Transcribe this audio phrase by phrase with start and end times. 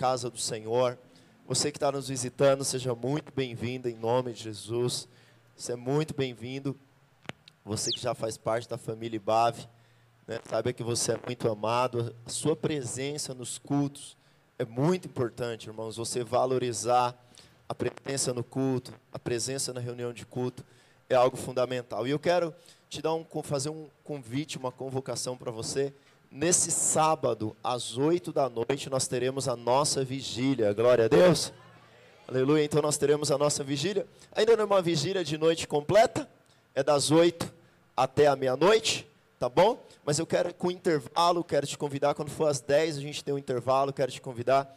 [0.00, 0.98] casa do Senhor.
[1.46, 5.06] Você que está nos visitando, seja muito bem-vindo em nome de Jesus.
[5.54, 6.74] Você é muito bem-vindo.
[7.66, 9.68] Você que já faz parte da família Ibave,
[10.26, 10.40] né,
[10.74, 12.16] que você é muito amado.
[12.24, 14.16] A sua presença nos cultos
[14.58, 15.98] é muito importante, irmãos.
[15.98, 17.14] Você valorizar
[17.68, 20.64] a presença no culto, a presença na reunião de culto
[21.10, 22.06] é algo fundamental.
[22.06, 22.54] E eu quero
[22.88, 25.92] te dar um, fazer um convite, uma convocação para você.
[26.32, 30.72] Nesse sábado, às oito da noite, nós teremos a nossa vigília.
[30.72, 31.52] Glória a Deus.
[32.28, 32.62] Aleluia.
[32.62, 34.06] Então nós teremos a nossa vigília.
[34.30, 36.30] Ainda não é uma vigília de noite completa,
[36.72, 37.52] é das oito
[37.96, 39.08] até a meia-noite,
[39.40, 39.84] tá bom?
[40.04, 43.34] Mas eu quero, com intervalo, quero te convidar, quando for às dez, a gente tem
[43.34, 44.72] um intervalo, quero te convidar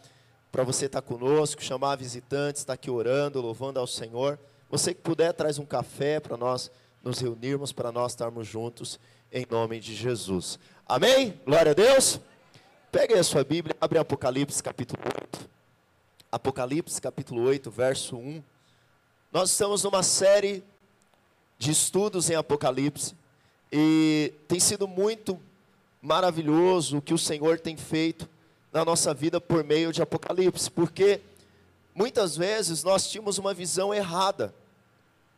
[0.51, 4.39] para você estar tá conosco, chamar visitantes, estar tá aqui orando, louvando ao Senhor.
[4.71, 6.71] Você que puder, traz um café para nós
[7.03, 8.99] nos reunirmos, para nós estarmos juntos,
[9.31, 10.57] em nome de Jesus.
[10.85, 11.39] Amém?
[11.45, 12.19] Glória a Deus.
[12.91, 15.49] Pegue a sua Bíblia, abre Apocalipse capítulo 8.
[16.29, 18.43] Apocalipse capítulo 8, verso 1.
[19.31, 20.61] Nós estamos numa série
[21.57, 23.15] de estudos em Apocalipse
[23.71, 25.39] e tem sido muito
[26.01, 28.29] maravilhoso o que o Senhor tem feito
[28.71, 31.21] na nossa vida por meio de Apocalipse, porque
[31.95, 34.53] muitas vezes nós tínhamos uma visão errada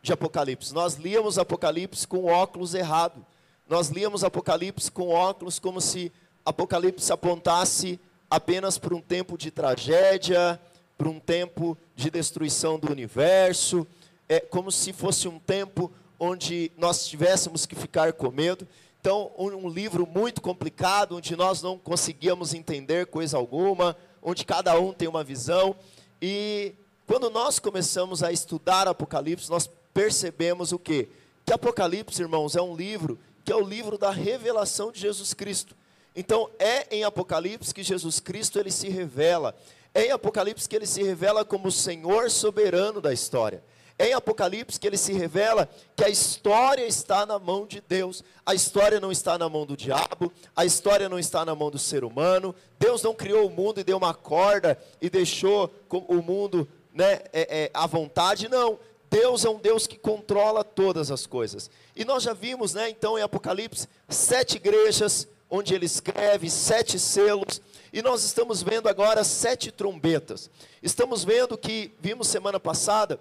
[0.01, 0.73] de Apocalipse.
[0.73, 3.23] Nós líamos Apocalipse com óculos errado.
[3.67, 6.11] Nós líamos Apocalipse com óculos como se
[6.45, 7.99] Apocalipse apontasse
[8.29, 10.61] apenas para um tempo de tragédia,
[10.95, 13.87] para um tempo de destruição do universo,
[14.29, 18.67] é como se fosse um tempo onde nós tivéssemos que ficar com medo.
[19.01, 24.79] Então, um, um livro muito complicado, onde nós não conseguíamos entender coisa alguma, onde cada
[24.79, 25.75] um tem uma visão.
[26.21, 26.73] E
[27.07, 31.09] quando nós começamos a estudar Apocalipse, nós percebemos o quê?
[31.43, 35.75] Que Apocalipse, irmãos, é um livro que é o livro da revelação de Jesus Cristo.
[36.15, 39.55] Então, é em Apocalipse que Jesus Cristo ele se revela.
[39.93, 43.63] É em Apocalipse que ele se revela como o Senhor soberano da história.
[43.99, 48.23] É em Apocalipse que ele se revela que a história está na mão de Deus.
[48.45, 51.77] A história não está na mão do diabo, a história não está na mão do
[51.79, 52.55] ser humano.
[52.79, 57.63] Deus não criou o mundo e deu uma corda e deixou o mundo né, é,
[57.63, 58.79] é, à vontade, não.
[59.15, 61.71] Deus é um Deus que controla todas as coisas.
[61.95, 67.61] E nós já vimos, né, então, em Apocalipse, sete igrejas, onde ele escreve, sete selos,
[67.93, 70.49] e nós estamos vendo agora sete trombetas.
[70.83, 73.17] Estamos vendo que, vimos semana passada,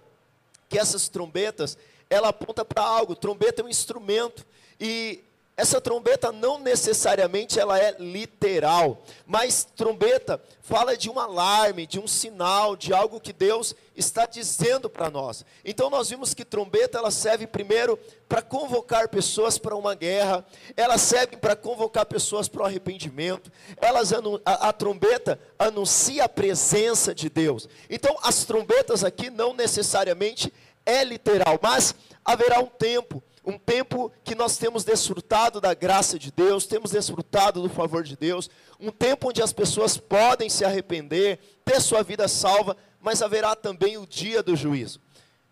[0.68, 1.78] que essas trombetas,
[2.10, 3.14] ela aponta para algo.
[3.14, 4.44] Trombeta é um instrumento.
[4.80, 5.22] E
[5.56, 12.08] essa trombeta não necessariamente ela é literal, mas trombeta fala de um alarme, de um
[12.08, 15.44] sinal, de algo que Deus está dizendo para nós.
[15.64, 17.96] Então nós vimos que trombeta ela serve primeiro
[18.28, 20.44] para convocar pessoas para uma guerra,
[20.76, 23.52] ela serve para convocar pessoas para o arrependimento.
[23.80, 27.68] Elas a, a trombeta anuncia a presença de Deus.
[27.88, 30.52] Então as trombetas aqui não necessariamente
[30.84, 31.94] é literal, mas
[32.24, 37.60] haverá um tempo um tempo que nós temos desfrutado da graça de Deus, temos desfrutado
[37.60, 38.48] do favor de Deus,
[38.80, 43.98] um tempo onde as pessoas podem se arrepender, ter sua vida salva, mas haverá também
[43.98, 45.00] o dia do juízo.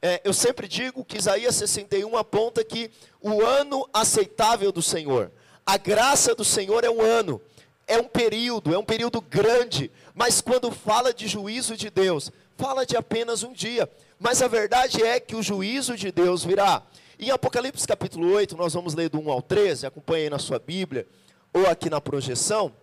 [0.01, 5.31] É, eu sempre digo que Isaías 61 aponta que o ano aceitável do Senhor,
[5.65, 7.41] a graça do Senhor é um ano,
[7.87, 12.87] é um período, é um período grande, mas quando fala de juízo de Deus, fala
[12.87, 13.89] de apenas um dia.
[14.19, 16.83] Mas a verdade é que o juízo de Deus virá.
[17.23, 20.59] Em Apocalipse capítulo 8, nós vamos ler do 1 ao 13, acompanhe aí na sua
[20.59, 21.07] Bíblia,
[21.55, 22.75] ou aqui na projeção.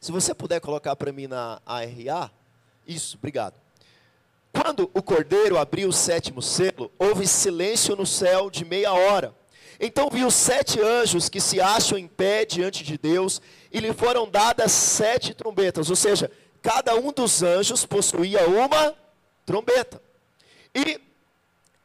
[0.00, 2.32] Se você puder colocar para mim na ARA,
[2.86, 3.60] isso, obrigado.
[4.50, 9.34] Quando o cordeiro abriu o sétimo selo, houve silêncio no céu de meia hora.
[9.78, 14.26] Então viu sete anjos que se acham em pé diante de Deus, e lhe foram
[14.26, 16.30] dadas sete trombetas, ou seja,
[16.62, 18.94] cada um dos anjos possuía uma
[19.44, 20.00] trombeta.
[20.74, 20.98] E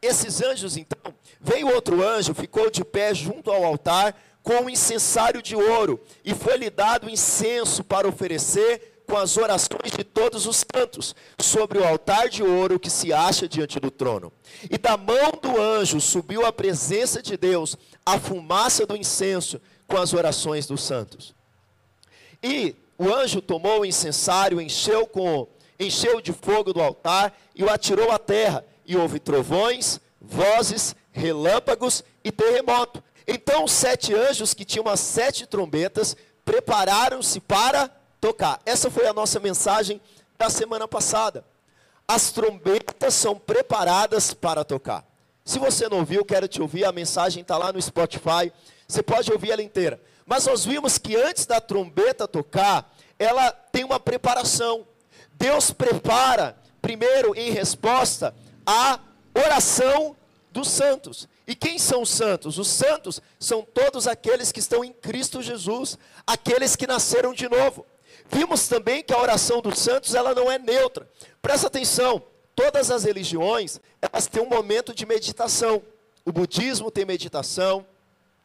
[0.00, 5.42] esses anjos, então, veio outro anjo, ficou de pé junto ao altar com um incensário
[5.42, 11.14] de ouro, e foi-lhe dado incenso para oferecer com as orações de todos os santos,
[11.38, 14.32] sobre o altar de ouro que se acha diante do trono.
[14.70, 17.76] E da mão do anjo subiu à presença de Deus
[18.06, 21.34] a fumaça do incenso com as orações dos santos.
[22.42, 25.46] E o anjo tomou o incensário, encheu com
[25.78, 32.02] encheu de fogo do altar e o atirou à terra e houve trovões, vozes, relâmpagos
[32.24, 33.02] e terremoto.
[33.26, 37.88] Então os sete anjos que tinham as sete trombetas prepararam-se para
[38.20, 38.60] tocar.
[38.66, 40.00] Essa foi a nossa mensagem
[40.36, 41.44] da semana passada.
[42.08, 45.04] As trombetas são preparadas para tocar.
[45.44, 48.52] Se você não ouviu, quero te ouvir, a mensagem está lá no Spotify.
[48.86, 50.00] Você pode ouvir ela inteira.
[50.26, 54.86] Mas nós vimos que antes da trombeta tocar, ela tem uma preparação.
[55.34, 58.34] Deus prepara, primeiro em resposta,
[58.64, 59.00] a
[59.34, 60.16] oração
[60.52, 61.28] dos santos.
[61.46, 62.58] E quem são os santos?
[62.58, 67.86] Os santos são todos aqueles que estão em Cristo Jesus, aqueles que nasceram de novo.
[68.30, 71.08] Vimos também que a oração dos santos, ela não é neutra.
[71.40, 72.22] Presta atenção,
[72.54, 75.82] todas as religiões, elas têm um momento de meditação.
[76.24, 77.84] O budismo tem meditação,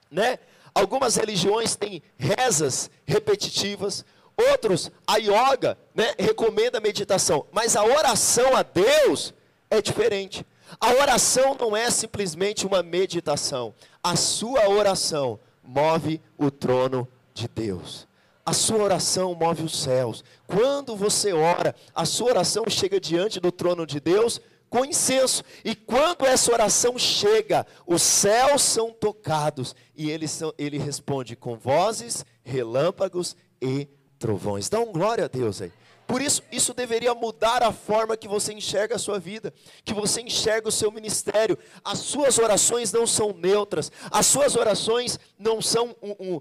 [0.10, 0.40] né?
[0.74, 4.06] Algumas religiões têm rezas repetitivas,
[4.52, 9.34] outros, a yoga, né, recomenda meditação, mas a oração a Deus
[9.70, 10.46] é diferente.
[10.80, 13.74] A oração não é simplesmente uma meditação.
[14.04, 18.08] A sua oração move o trono de Deus.
[18.46, 20.24] A sua oração move os céus.
[20.46, 25.44] Quando você ora, a sua oração chega diante do trono de Deus com incenso.
[25.64, 29.76] E quando essa oração chega, os céus são tocados.
[29.96, 33.88] E ele, são, ele responde com vozes, relâmpagos e
[34.18, 34.70] trovões.
[34.70, 35.72] Dá um glória a Deus aí.
[36.08, 40.22] Por isso, isso deveria mudar a forma que você enxerga a sua vida, que você
[40.22, 41.58] enxerga o seu ministério.
[41.84, 46.40] As suas orações não são neutras, as suas orações não são um,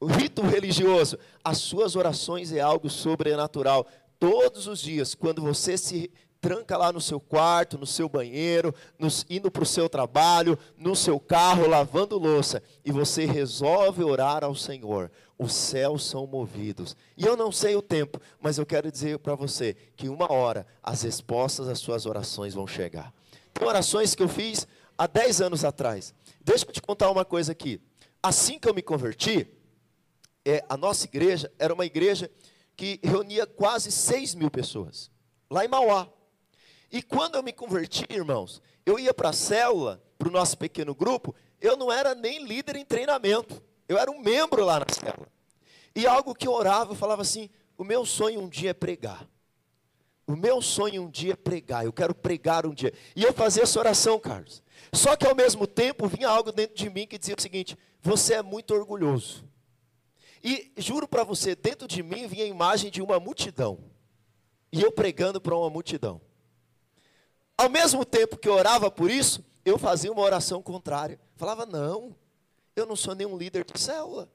[0.00, 3.86] um rito religioso, as suas orações é algo sobrenatural.
[4.20, 6.10] Todos os dias, quando você se
[6.40, 10.94] tranca lá no seu quarto, no seu banheiro, nos, indo para o seu trabalho, no
[10.94, 16.96] seu carro, lavando louça, e você resolve orar ao Senhor, os céus são movidos.
[17.16, 20.66] E eu não sei o tempo, mas eu quero dizer para você que uma hora
[20.82, 23.14] as respostas às suas orações vão chegar.
[23.54, 26.12] Tem orações que eu fiz há 10 anos atrás.
[26.42, 27.80] Deixa eu te contar uma coisa aqui.
[28.20, 29.46] Assim que eu me converti,
[30.44, 32.30] é, a nossa igreja era uma igreja
[32.76, 35.10] que reunia quase 6 mil pessoas,
[35.50, 36.08] lá em Mauá.
[36.90, 40.94] E quando eu me converti, irmãos, eu ia para a célula, para o nosso pequeno
[40.94, 43.62] grupo, eu não era nem líder em treinamento.
[43.88, 45.28] Eu era um membro lá na célula.
[45.94, 49.26] E algo que eu orava, eu falava assim: o meu sonho um dia é pregar.
[50.26, 51.86] O meu sonho um dia é pregar.
[51.86, 52.92] Eu quero pregar um dia.
[53.16, 54.62] E eu fazia essa oração, Carlos.
[54.92, 58.34] Só que ao mesmo tempo vinha algo dentro de mim que dizia o seguinte: você
[58.34, 59.44] é muito orgulhoso.
[60.44, 63.78] E juro para você, dentro de mim vinha a imagem de uma multidão.
[64.70, 66.20] E eu pregando para uma multidão.
[67.56, 71.18] Ao mesmo tempo que eu orava por isso, eu fazia uma oração contrária.
[71.36, 72.14] Falava: não,
[72.80, 74.28] eu não sou nenhum líder de célula.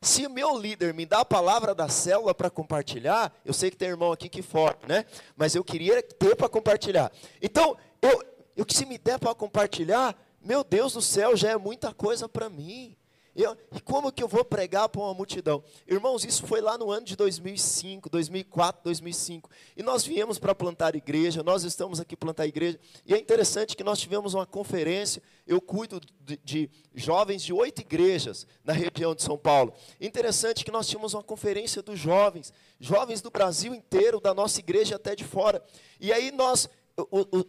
[0.00, 3.76] Se o meu líder me dá a palavra da célula para compartilhar, eu sei que
[3.76, 5.06] tem irmão aqui que forte, né?
[5.34, 7.10] Mas eu queria ter para compartilhar.
[7.40, 8.22] Então, eu,
[8.54, 12.50] eu se me der para compartilhar, meu Deus do céu, já é muita coisa para
[12.50, 12.94] mim.
[13.34, 15.62] Eu, e como que eu vou pregar para uma multidão?
[15.88, 19.50] Irmãos, isso foi lá no ano de 2005, 2004, 2005.
[19.76, 22.78] E nós viemos para plantar igreja, nós estamos aqui plantar igreja.
[23.04, 25.20] E é interessante que nós tivemos uma conferência.
[25.46, 29.74] Eu cuido de, de jovens de oito igrejas na região de São Paulo.
[30.00, 34.94] Interessante que nós tínhamos uma conferência dos jovens, jovens do Brasil inteiro, da nossa igreja
[34.94, 35.60] até de fora.
[35.98, 36.68] E aí nós,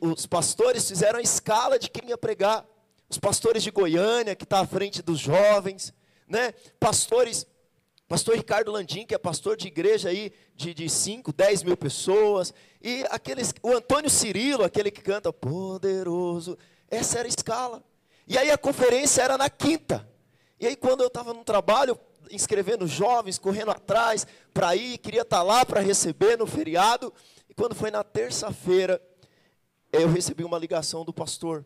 [0.01, 2.65] os pastores fizeram a escala de quem ia pregar
[3.09, 5.93] os pastores de Goiânia, que está à frente dos jovens,
[6.27, 6.53] né?
[6.79, 7.45] pastores,
[8.07, 12.53] pastor Ricardo Landim, que é pastor de igreja aí de, de 5, 10 mil pessoas,
[12.81, 16.57] e aqueles, o Antônio Cirilo, aquele que canta poderoso,
[16.89, 17.83] essa era a escala.
[18.27, 20.07] E aí a conferência era na quinta.
[20.59, 21.99] E aí quando eu estava no trabalho,
[22.31, 27.13] inscrevendo jovens, correndo atrás para ir, queria estar tá lá para receber no feriado,
[27.47, 28.99] e quando foi na terça-feira,
[29.91, 31.63] eu recebi uma ligação do pastor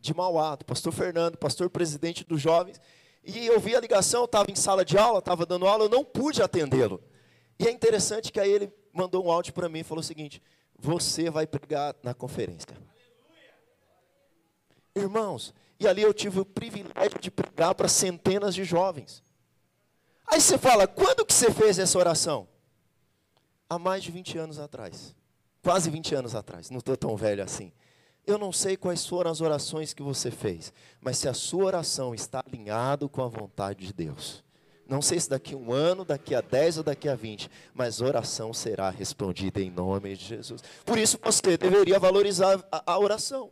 [0.00, 2.80] de Mauá, do pastor Fernando, pastor presidente dos jovens.
[3.22, 6.04] E eu vi a ligação, estava em sala de aula, estava dando aula, eu não
[6.04, 7.02] pude atendê-lo.
[7.58, 10.42] E é interessante que aí ele mandou um áudio para mim e falou o seguinte:
[10.78, 12.76] Você vai pregar na conferência.
[14.94, 19.22] Irmãos, e ali eu tive o privilégio de pregar para centenas de jovens.
[20.26, 22.48] Aí você fala: Quando que você fez essa oração?
[23.68, 25.14] Há mais de 20 anos atrás.
[25.62, 27.70] Quase 20 anos atrás, não estou tão velho assim.
[28.26, 32.14] Eu não sei quais foram as orações que você fez, mas se a sua oração
[32.14, 34.44] está alinhado com a vontade de Deus,
[34.90, 38.00] não sei se daqui a um ano, daqui a dez ou daqui a vinte, mas
[38.00, 40.62] oração será respondida em nome de Jesus.
[40.84, 43.50] Por isso você deveria valorizar a, a oração.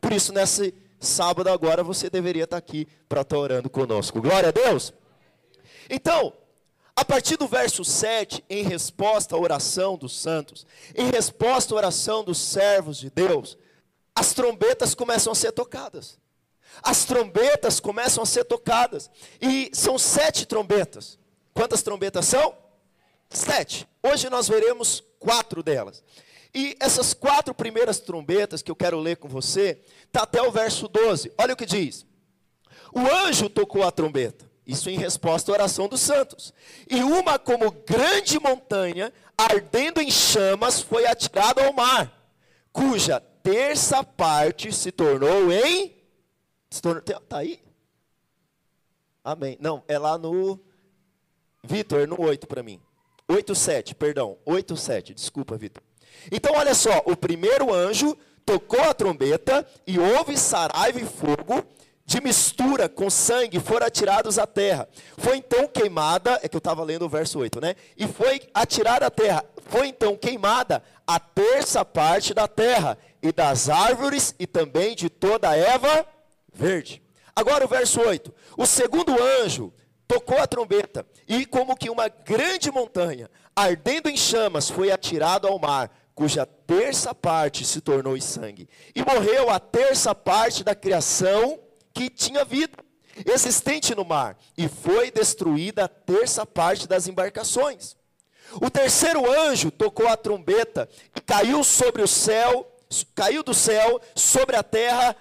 [0.00, 4.22] Por isso nesse sábado agora você deveria estar aqui para estar orando conosco.
[4.22, 4.94] Glória a Deus.
[5.90, 6.32] Então,
[6.94, 12.22] a partir do verso 7, em resposta à oração dos santos, em resposta à oração
[12.22, 13.58] dos servos de Deus,
[14.16, 16.18] as trombetas começam a ser tocadas.
[16.82, 19.10] As trombetas começam a ser tocadas.
[19.40, 21.18] E são sete trombetas.
[21.52, 22.56] Quantas trombetas são?
[23.28, 23.86] Sete.
[24.02, 26.02] Hoje nós veremos quatro delas.
[26.54, 30.88] E essas quatro primeiras trombetas que eu quero ler com você, está até o verso
[30.88, 31.30] 12.
[31.36, 32.06] Olha o que diz.
[32.94, 34.50] O anjo tocou a trombeta.
[34.66, 36.54] Isso em resposta à oração dos santos.
[36.90, 42.10] E uma como grande montanha ardendo em chamas, foi atirado ao mar,
[42.72, 45.94] cuja terça parte se tornou em.
[46.68, 46.82] Se
[47.28, 47.62] tá aí?
[49.22, 49.56] Amém.
[49.60, 50.58] Não, é lá no.
[51.62, 52.80] Vitor, no 8 para mim.
[53.28, 54.36] 8, 7, perdão.
[54.44, 55.14] 8, 7.
[55.14, 55.82] Desculpa, Vitor.
[56.30, 57.02] Então, olha só.
[57.06, 61.64] O primeiro anjo tocou a trombeta e houve saraiva e fogo
[62.06, 64.88] de mistura com sangue foram atirados à terra.
[65.18, 67.74] Foi então queimada, é que eu estava lendo o verso 8, né?
[67.96, 69.44] E foi atirada à terra.
[69.66, 72.96] Foi então queimada a terça parte da terra,
[73.28, 76.06] e das árvores, e também de toda a erva
[76.52, 77.02] verde.
[77.34, 78.34] Agora o verso 8.
[78.56, 79.72] O segundo anjo
[80.08, 85.58] tocou a trombeta, e como que uma grande montanha, ardendo em chamas, foi atirado ao
[85.58, 88.68] mar, cuja terça parte se tornou em sangue.
[88.94, 91.58] E morreu a terça parte da criação
[91.92, 92.78] que tinha vida
[93.24, 97.96] existente no mar, e foi destruída a terça parte das embarcações.
[98.60, 102.75] O terceiro anjo tocou a trombeta e caiu sobre o céu,
[103.14, 105.16] caiu do céu sobre a terra,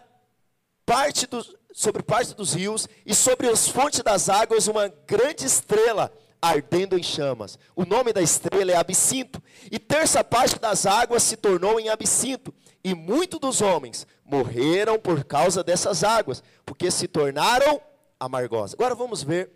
[0.86, 1.44] parte do,
[1.74, 7.04] sobre parte dos rios e sobre as fontes das águas uma grande estrela ardendo em
[7.04, 7.58] chamas.
[7.76, 9.42] O nome da estrela é Absinto,
[9.72, 12.54] e terça parte das águas se tornou em Absinto,
[12.84, 17.82] e muitos dos homens morreram por causa dessas águas, porque se tornaram
[18.20, 18.76] amargosas.
[18.76, 19.52] Agora vamos ver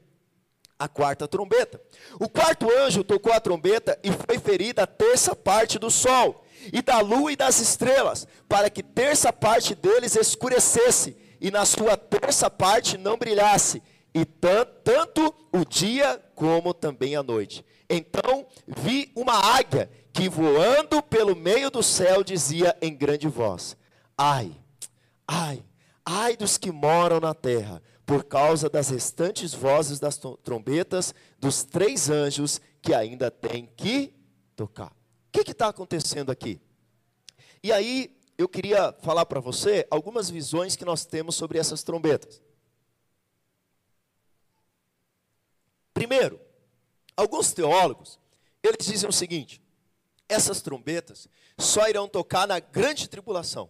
[0.79, 1.79] a quarta trombeta.
[2.19, 6.81] O quarto anjo tocou a trombeta e foi ferida a terça parte do sol, e
[6.81, 12.49] da lua e das estrelas, para que terça parte deles escurecesse, e na sua terça
[12.49, 13.81] parte não brilhasse,
[14.13, 17.65] e tanto o dia como também a noite.
[17.89, 23.77] Então vi uma águia que voando pelo meio do céu dizia em grande voz:
[24.17, 24.51] Ai,
[25.27, 25.63] ai,
[26.05, 32.09] ai dos que moram na terra, por causa das restantes vozes das trombetas dos três
[32.09, 34.13] anjos que ainda têm que
[34.55, 34.98] tocar.
[35.29, 36.59] O que está acontecendo aqui?
[37.63, 42.41] E aí, eu queria falar para você algumas visões que nós temos sobre essas trombetas.
[45.93, 46.39] Primeiro,
[47.15, 48.17] alguns teólogos,
[48.63, 49.61] eles dizem o seguinte:
[50.27, 53.69] essas trombetas só irão tocar na grande tribulação.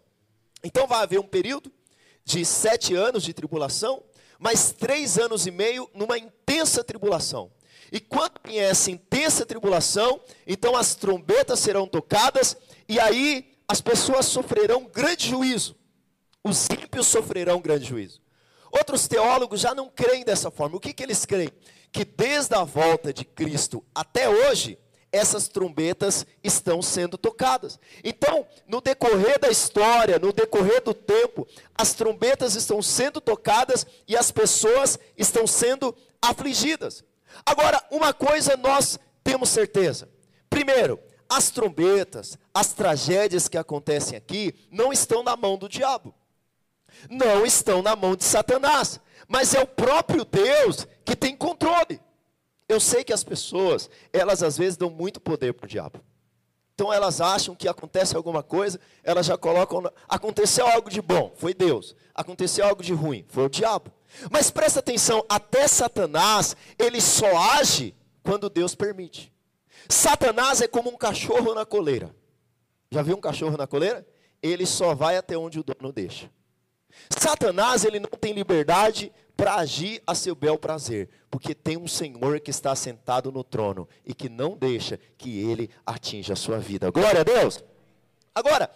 [0.63, 1.71] Então vai haver um período
[2.23, 4.03] de sete anos de tribulação,
[4.37, 7.51] mais três anos e meio numa intensa tribulação.
[7.91, 12.55] E quando vier essa intensa tribulação, então as trombetas serão tocadas,
[12.87, 15.75] e aí as pessoas sofrerão grande juízo.
[16.43, 18.21] Os ímpios sofrerão grande juízo.
[18.71, 20.77] Outros teólogos já não creem dessa forma.
[20.77, 21.49] O que, que eles creem?
[21.91, 24.77] Que desde a volta de Cristo até hoje,
[25.11, 27.79] essas trombetas estão sendo tocadas.
[28.03, 34.15] Então, no decorrer da história, no decorrer do tempo, as trombetas estão sendo tocadas e
[34.15, 37.03] as pessoas estão sendo afligidas.
[37.45, 40.09] Agora, uma coisa nós temos certeza.
[40.49, 46.13] Primeiro, as trombetas, as tragédias que acontecem aqui, não estão na mão do diabo.
[47.09, 48.99] Não estão na mão de Satanás.
[49.27, 52.01] Mas é o próprio Deus que tem controle.
[52.67, 56.03] Eu sei que as pessoas, elas às vezes dão muito poder para o diabo.
[56.73, 59.83] Então elas acham que acontece alguma coisa, elas já colocam.
[60.07, 61.95] Aconteceu algo de bom, foi Deus.
[62.15, 63.91] Aconteceu algo de ruim, foi o diabo.
[64.31, 69.31] Mas presta atenção, até Satanás, ele só age quando Deus permite.
[69.87, 72.15] Satanás é como um cachorro na coleira.
[72.91, 74.05] Já viu um cachorro na coleira?
[74.41, 76.29] Ele só vai até onde o dono deixa.
[77.09, 82.39] Satanás, ele não tem liberdade para agir a seu bel prazer, porque tem um Senhor
[82.41, 86.91] que está sentado no trono e que não deixa que ele atinja a sua vida.
[86.91, 87.63] Glória a Deus.
[88.35, 88.69] Agora,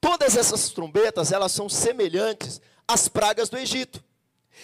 [0.00, 4.04] todas essas trombetas, elas são semelhantes às pragas do Egito.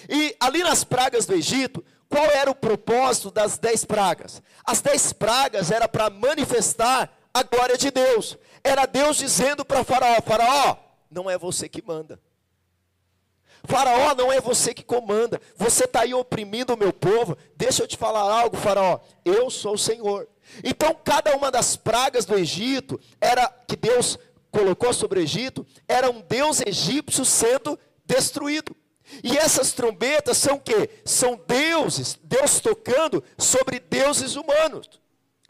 [0.08, 4.42] E ali nas pragas do Egito, qual era o propósito das dez pragas?
[4.64, 8.38] As dez pragas era para manifestar a glória de Deus.
[8.62, 10.76] Era Deus dizendo para Faraó: Faraó,
[11.10, 12.20] não é você que manda.
[13.64, 17.36] Faraó não é você que comanda, você está aí oprimindo o meu povo.
[17.56, 19.00] Deixa eu te falar algo, Faraó.
[19.24, 20.28] Eu sou o Senhor.
[20.62, 24.18] Então, cada uma das pragas do Egito era que Deus
[24.52, 28.74] colocou sobre o Egito, era um Deus egípcio sendo destruído.
[29.22, 30.90] E essas trombetas são o quê?
[31.04, 35.00] São deuses, Deus tocando sobre deuses humanos.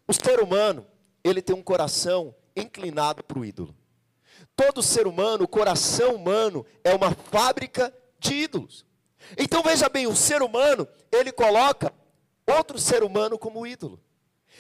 [0.06, 0.86] O ser humano,
[1.24, 3.74] ele tem um coração inclinado para o ídolo.
[4.54, 8.86] Todo ser humano, o coração humano, é uma fábrica de ídolos.
[9.36, 11.92] Então veja bem, o ser humano, ele coloca
[12.46, 14.00] outro ser humano como ídolo.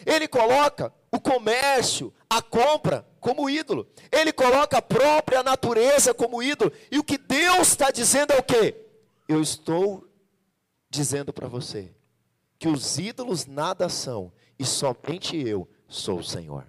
[0.04, 3.88] Ele coloca o comércio, a compra como ídolo.
[4.12, 6.72] Ele coloca a própria natureza como ídolo.
[6.90, 8.85] E o que Deus está dizendo é o quê?
[9.28, 10.08] Eu estou
[10.88, 11.92] dizendo para você
[12.58, 16.66] que os ídolos nada são e somente eu sou o Senhor.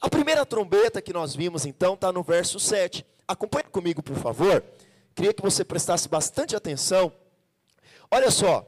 [0.00, 3.04] A primeira trombeta que nós vimos então está no verso 7.
[3.26, 4.62] Acompanhe comigo, por favor.
[5.14, 7.12] Queria que você prestasse bastante atenção.
[8.10, 8.66] Olha só.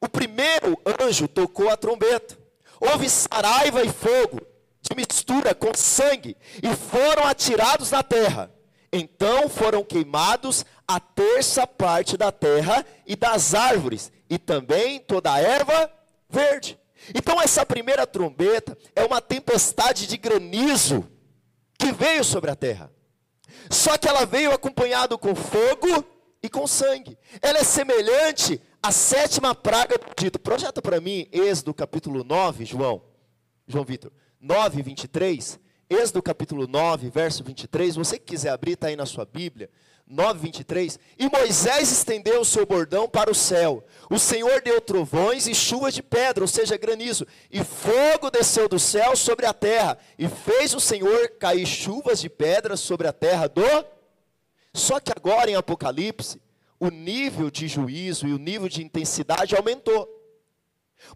[0.00, 2.38] O primeiro anjo tocou a trombeta.
[2.80, 4.40] Houve saraiva e fogo,
[4.80, 8.50] de mistura com sangue, e foram atirados na terra.
[8.92, 15.40] Então foram queimados a terça parte da terra e das árvores, e também toda a
[15.40, 15.88] erva
[16.28, 16.76] verde.
[17.14, 21.08] Então essa primeira trombeta é uma tempestade de granizo
[21.78, 22.90] que veio sobre a terra.
[23.70, 26.04] Só que ela veio acompanhado com fogo
[26.42, 27.16] e com sangue.
[27.40, 30.40] Ela é semelhante à sétima praga do Egito.
[30.40, 33.00] Projeta para mim Êxodo capítulo 9, João.
[33.68, 34.10] João Vitor.
[34.40, 35.60] 9, 23.
[35.88, 37.94] Êxodo capítulo 9, verso 23.
[37.94, 39.70] Você que quiser abrir, está aí na sua Bíblia.
[40.10, 40.98] 9, 23.
[41.16, 43.84] E Moisés estendeu o seu bordão para o céu.
[44.10, 47.24] O Senhor deu trovões e chuvas de pedra, ou seja, granizo.
[47.48, 49.96] E fogo desceu do céu sobre a terra.
[50.18, 53.62] E fez o Senhor cair chuvas de pedra sobre a terra do.
[54.74, 56.42] Só que agora em Apocalipse,
[56.80, 60.08] o nível de juízo e o nível de intensidade aumentou.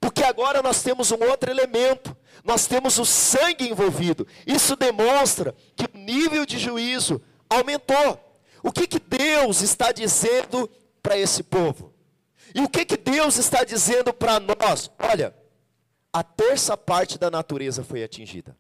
[0.01, 4.27] Porque agora nós temos um outro elemento, nós temos o sangue envolvido.
[4.47, 7.21] Isso demonstra que o nível de juízo
[7.51, 8.34] aumentou.
[8.65, 10.71] O que, que Deus está dizendo
[11.03, 11.93] para esse povo?
[12.55, 14.91] E o que, que Deus está dizendo para nós?
[14.99, 15.37] Olha,
[16.11, 18.57] a terça parte da natureza foi atingida.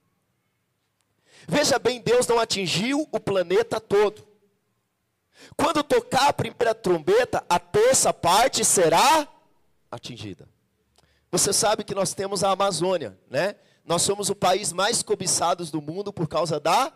[1.48, 4.28] Veja bem, Deus não atingiu o planeta todo.
[5.56, 9.26] Quando tocar a primeira trombeta, a terça parte será
[9.90, 10.46] atingida.
[11.30, 13.56] Você sabe que nós temos a Amazônia, né?
[13.86, 16.92] Nós somos o país mais cobiçado do mundo por causa da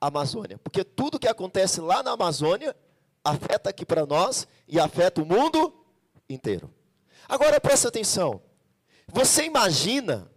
[0.00, 0.58] Amazônia.
[0.58, 2.76] Porque tudo que acontece lá na Amazônia
[3.24, 5.72] afeta aqui para nós e afeta o mundo
[6.28, 6.72] inteiro.
[7.28, 8.42] Agora presta atenção.
[9.08, 10.30] Você imagina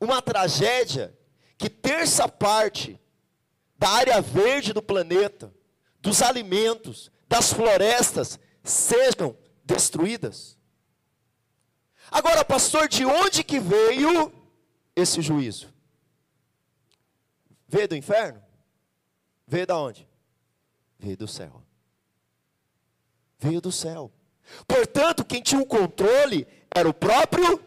[0.00, 1.16] uma tragédia
[1.56, 2.98] que terça parte
[3.78, 5.54] da área verde do planeta,
[6.00, 10.58] dos alimentos, das florestas sejam destruídas?
[12.10, 14.32] Agora, pastor, de onde que veio
[14.96, 15.72] esse juízo?
[17.68, 18.42] Veio do inferno?
[19.50, 20.08] Veio da onde?
[20.96, 21.60] Veio do céu.
[23.36, 24.12] Veio do céu.
[24.64, 27.60] Portanto, quem tinha o controle era o próprio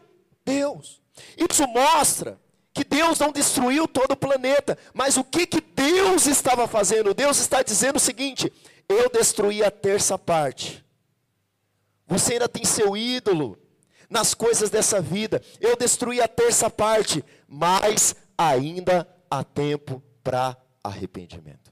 [0.45, 1.01] Deus.
[1.37, 2.39] Isso mostra
[2.73, 7.13] que Deus não destruiu todo o planeta, mas o que, que Deus estava fazendo?
[7.13, 8.51] Deus está dizendo o seguinte:
[8.87, 10.83] eu destruí a terça parte.
[12.07, 13.57] Você ainda tem seu ídolo,
[14.09, 15.41] nas coisas dessa vida.
[15.59, 21.62] Eu destruí a terça parte, mas ainda há tempo para arrependimento.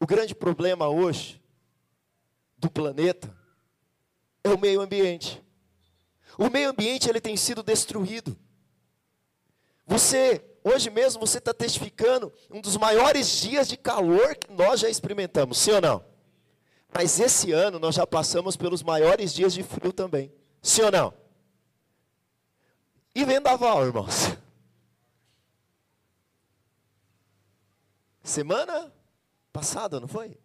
[0.00, 1.42] O grande problema hoje
[2.58, 3.34] do planeta
[4.42, 5.42] é o meio ambiente.
[6.36, 8.36] O meio ambiente ele tem sido destruído.
[9.86, 14.88] Você, hoje mesmo, você está testificando um dos maiores dias de calor que nós já
[14.88, 16.04] experimentamos, sim ou não?
[16.92, 21.14] Mas esse ano nós já passamos pelos maiores dias de frio também, sim ou não?
[23.14, 24.36] E vendaval, irmãos.
[28.22, 28.92] Semana
[29.54, 30.36] passada, não foi?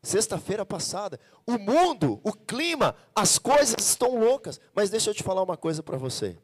[0.00, 1.18] Sexta-feira passada.
[1.44, 4.60] O mundo, o clima, as coisas estão loucas.
[4.72, 6.38] Mas deixa eu te falar uma coisa para você.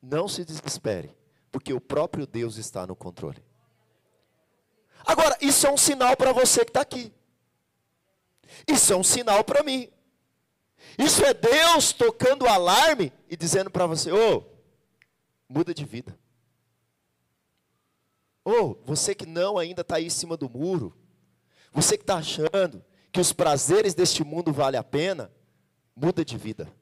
[0.00, 1.14] Não se desespere,
[1.50, 3.44] porque o próprio Deus está no controle.
[5.04, 7.12] Agora, isso é um sinal para você que está aqui.
[8.66, 9.90] Isso é um sinal para mim.
[10.96, 14.42] Isso é Deus tocando o alarme e dizendo para você: ô, oh,
[15.48, 16.16] muda de vida.
[18.46, 20.96] Ô, oh, você que não ainda está aí em cima do muro,
[21.72, 22.80] você que está achando
[23.10, 25.32] que os prazeres deste mundo valem a pena,
[25.96, 26.72] muda de vida.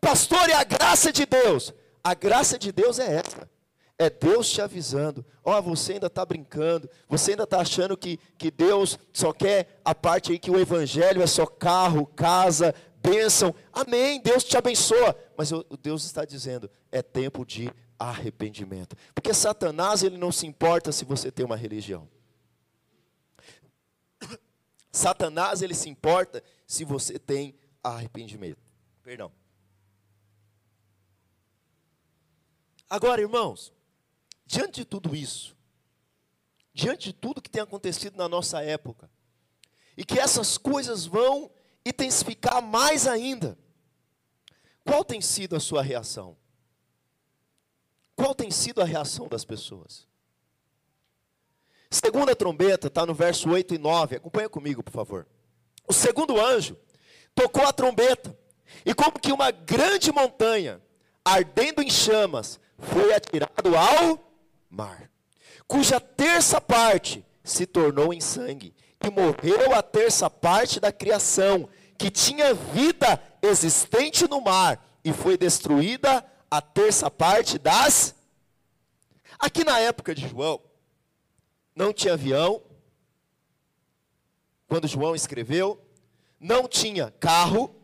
[0.00, 1.72] Pastor, e a graça de Deus?
[2.02, 3.48] A graça de Deus é essa.
[3.96, 5.24] É Deus te avisando.
[5.44, 6.90] Ó, oh, você ainda está brincando.
[7.08, 11.22] Você ainda está achando que, que Deus só quer a parte aí que o Evangelho
[11.22, 13.54] é só carro, casa, bênção.
[13.72, 15.16] Amém, Deus te abençoa.
[15.36, 17.70] Mas Deus está dizendo, é tempo de
[18.10, 18.96] arrependimento.
[19.14, 22.08] Porque Satanás, ele não se importa se você tem uma religião.
[24.90, 28.60] Satanás, ele se importa se você tem arrependimento.
[29.02, 29.32] Perdão.
[32.88, 33.72] Agora, irmãos,
[34.44, 35.56] diante de tudo isso,
[36.74, 39.10] diante de tudo que tem acontecido na nossa época,
[39.96, 41.50] e que essas coisas vão
[41.84, 43.58] intensificar mais ainda.
[44.84, 46.36] Qual tem sido a sua reação?
[48.14, 50.06] Qual tem sido a reação das pessoas?
[51.90, 54.16] Segunda trombeta está no verso 8 e 9.
[54.16, 55.26] Acompanha comigo, por favor.
[55.86, 56.76] O segundo anjo
[57.34, 58.36] tocou a trombeta,
[58.84, 60.80] e como que uma grande montanha,
[61.24, 64.18] ardendo em chamas, foi atirado ao
[64.70, 65.10] mar,
[65.66, 72.10] cuja terça parte se tornou em sangue, e morreu a terça parte da criação, que
[72.10, 78.14] tinha vida existente no mar, e foi destruída a terça parte das.
[79.38, 80.60] Aqui na época de João,
[81.74, 82.62] não tinha avião,
[84.68, 85.80] quando João escreveu,
[86.38, 87.74] não tinha carro.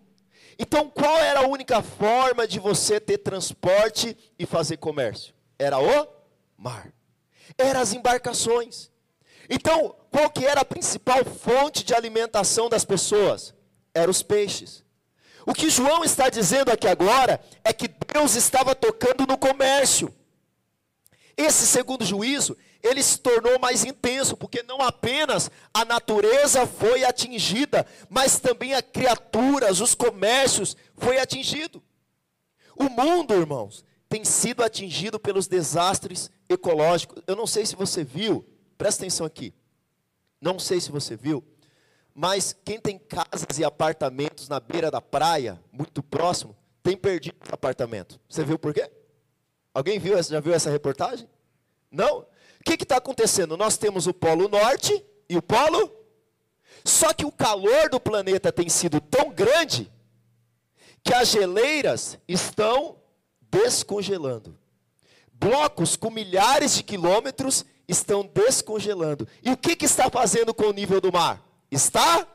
[0.59, 5.35] Então, qual era a única forma de você ter transporte e fazer comércio?
[5.59, 6.07] Era o
[6.54, 6.92] mar.
[7.57, 8.90] Eram as embarcações.
[9.48, 13.54] Então, qual que era a principal fonte de alimentação das pessoas?
[13.94, 14.85] Eram os peixes.
[15.49, 20.15] O que João está dizendo aqui agora é que Deus estava tocando no comércio.
[21.35, 27.87] Esse segundo juízo, ele se tornou mais intenso, porque não apenas a natureza foi atingida,
[28.11, 31.83] mas também as criaturas, os comércios foi atingido.
[32.77, 37.23] O mundo, irmãos, tem sido atingido pelos desastres ecológicos.
[37.27, 39.55] Eu não sei se você viu, presta atenção aqui.
[40.43, 41.43] Não sei se você viu,
[42.20, 48.18] mas quem tem casas e apartamentos na beira da praia, muito próximo, tem perdido apartamento.
[48.28, 48.90] Você viu por quê?
[49.72, 51.31] Alguém viu, já viu essa reportagem?
[51.88, 52.18] Não?
[52.18, 53.57] O que está acontecendo?
[53.57, 55.92] Nós temos o Polo Norte e o Polo.
[56.85, 59.88] Só que o calor do planeta tem sido tão grande
[61.04, 62.96] que as geleiras estão
[63.48, 64.59] descongelando.
[65.33, 69.28] Blocos com milhares de quilômetros estão descongelando.
[69.40, 71.48] E o que, que está fazendo com o nível do mar?
[71.70, 72.26] Está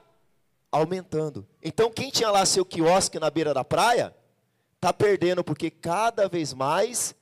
[0.71, 1.47] aumentando.
[1.61, 4.15] Então, quem tinha lá seu quiosque na beira da praia,
[4.75, 7.15] está perdendo, porque cada vez mais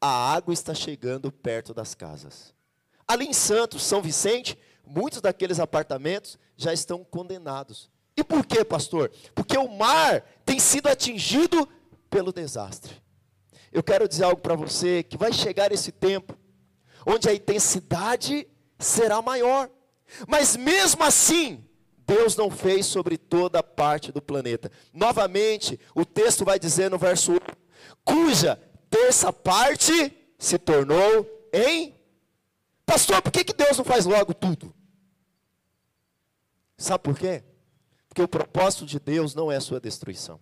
[0.00, 2.54] a água está chegando perto das casas.
[3.06, 7.90] Ali em Santos, São Vicente, muitos daqueles apartamentos já estão condenados.
[8.16, 9.10] E por quê, pastor?
[9.34, 11.68] Porque o mar tem sido atingido
[12.08, 13.00] pelo desastre.
[13.72, 16.36] Eu quero dizer algo para você que vai chegar esse tempo
[17.06, 18.46] onde a intensidade
[18.78, 19.70] será maior.
[20.26, 21.64] Mas mesmo assim,
[22.06, 24.70] Deus não fez sobre toda a parte do planeta.
[24.92, 27.36] Novamente, o texto vai dizer no verso 1:
[28.04, 28.56] cuja
[28.88, 31.94] terça parte se tornou em.
[32.84, 34.74] Pastor, por que, que Deus não faz logo tudo?
[36.76, 37.44] Sabe por quê?
[38.08, 40.40] Porque o propósito de Deus não é a sua destruição.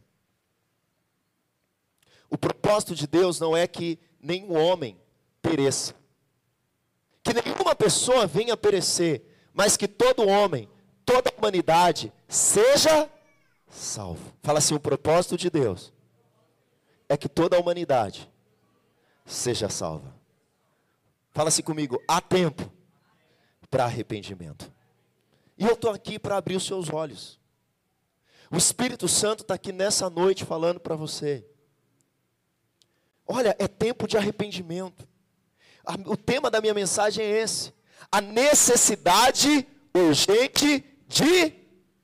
[2.31, 4.98] O propósito de Deus não é que nenhum homem
[5.42, 5.94] pereça.
[7.22, 9.22] Que nenhuma pessoa venha perecer
[9.58, 10.68] mas que todo homem,
[11.04, 13.10] toda a humanidade seja
[13.68, 14.32] salvo.
[14.40, 15.92] Fala assim: o propósito de Deus
[17.08, 18.30] é que toda a humanidade
[19.26, 20.14] seja salva.
[21.32, 22.70] Fala assim comigo: há tempo
[23.68, 24.72] para arrependimento.
[25.58, 27.40] E eu estou aqui para abrir os seus olhos.
[28.52, 31.44] O Espírito Santo está aqui nessa noite falando para você.
[33.26, 35.06] Olha, é tempo de arrependimento.
[36.06, 37.76] O tema da minha mensagem é esse
[38.11, 41.52] a necessidade urgente de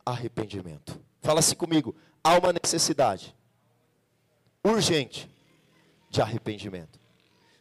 [0.05, 1.01] arrependimento.
[1.21, 3.35] Fala assim comigo: há uma necessidade
[4.63, 5.31] urgente
[6.11, 6.99] de arrependimento.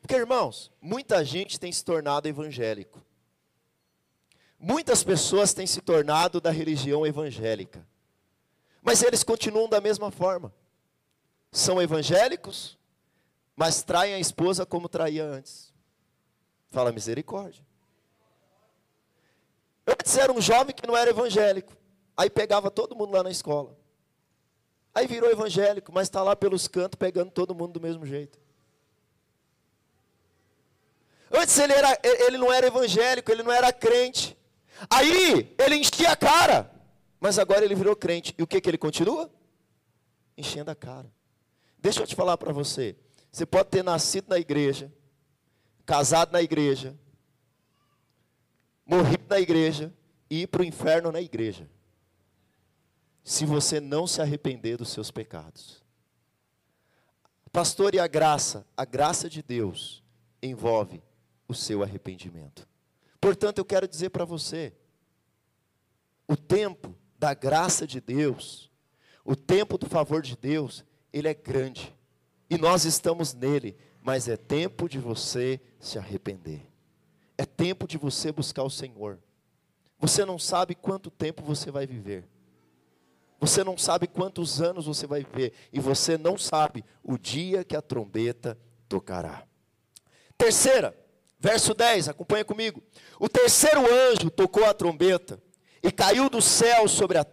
[0.02, 3.02] Porque, irmãos, muita gente tem se tornado evangélico.
[4.60, 7.86] Muitas pessoas têm se tornado da religião evangélica.
[8.82, 10.54] Mas eles continuam da mesma forma.
[11.52, 12.78] São evangélicos,
[13.56, 15.74] mas traem a esposa como traía antes.
[16.70, 17.64] Fala misericórdia.
[19.86, 21.74] Antes era um jovem que não era evangélico.
[22.16, 23.78] Aí pegava todo mundo lá na escola.
[24.94, 28.40] Aí virou evangélico, mas está lá pelos cantos pegando todo mundo do mesmo jeito.
[31.32, 34.38] Antes ele, era, ele não era evangélico, ele não era crente.
[34.90, 36.72] Aí ele enchia a cara.
[37.20, 38.36] Mas agora ele virou crente.
[38.38, 39.32] E o que, que ele continua?
[40.38, 41.12] Enchendo a cara.
[41.80, 42.96] Deixa eu te falar para você.
[43.32, 44.94] Você pode ter nascido na igreja,
[45.86, 46.96] casado na igreja,
[48.86, 49.94] morrer na igreja
[50.30, 51.70] e ir para o inferno na igreja.
[53.24, 55.82] Se você não se arrepender dos seus pecados.
[57.52, 58.66] Pastor, e a graça?
[58.76, 60.04] A graça de Deus
[60.42, 61.02] envolve
[61.48, 62.68] o seu arrependimento.
[63.22, 64.74] Portanto, eu quero dizer para você:
[66.28, 68.72] o tempo da graça de Deus,
[69.24, 71.96] o tempo do favor de Deus, ele é grande.
[72.50, 76.73] E nós estamos nele, mas é tempo de você se arrepender.
[77.38, 79.20] É tempo de você buscar o Senhor.
[80.00, 82.28] Você não sabe quanto tempo você vai viver.
[83.40, 85.54] Você não sabe quantos anos você vai viver.
[85.72, 89.44] E você não sabe o dia que a trombeta tocará.
[90.38, 90.96] Terceira,
[91.40, 92.82] verso 10, acompanha comigo.
[93.20, 95.42] O terceiro anjo tocou a trombeta
[95.82, 97.26] e caiu do céu sobre a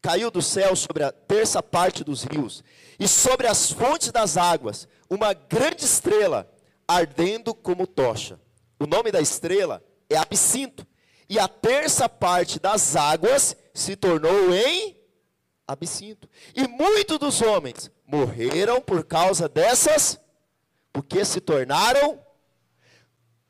[0.00, 2.62] caiu do céu sobre a terça parte dos rios
[2.96, 6.48] e sobre as fontes das águas uma grande estrela
[6.86, 8.38] ardendo como tocha
[8.78, 10.86] O nome da estrela é absinto.
[11.28, 14.96] E a terça parte das águas se tornou em
[15.66, 16.28] absinto.
[16.54, 20.18] E muitos dos homens morreram por causa dessas,
[20.92, 22.20] porque se tornaram.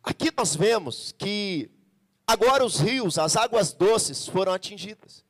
[0.03, 1.71] Aqui nós vemos que
[2.27, 5.25] agora os rios, as águas doces foram atingidas.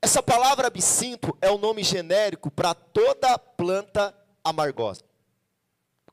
[0.00, 5.02] Essa palavra absinto é o um nome genérico para toda planta amargosa.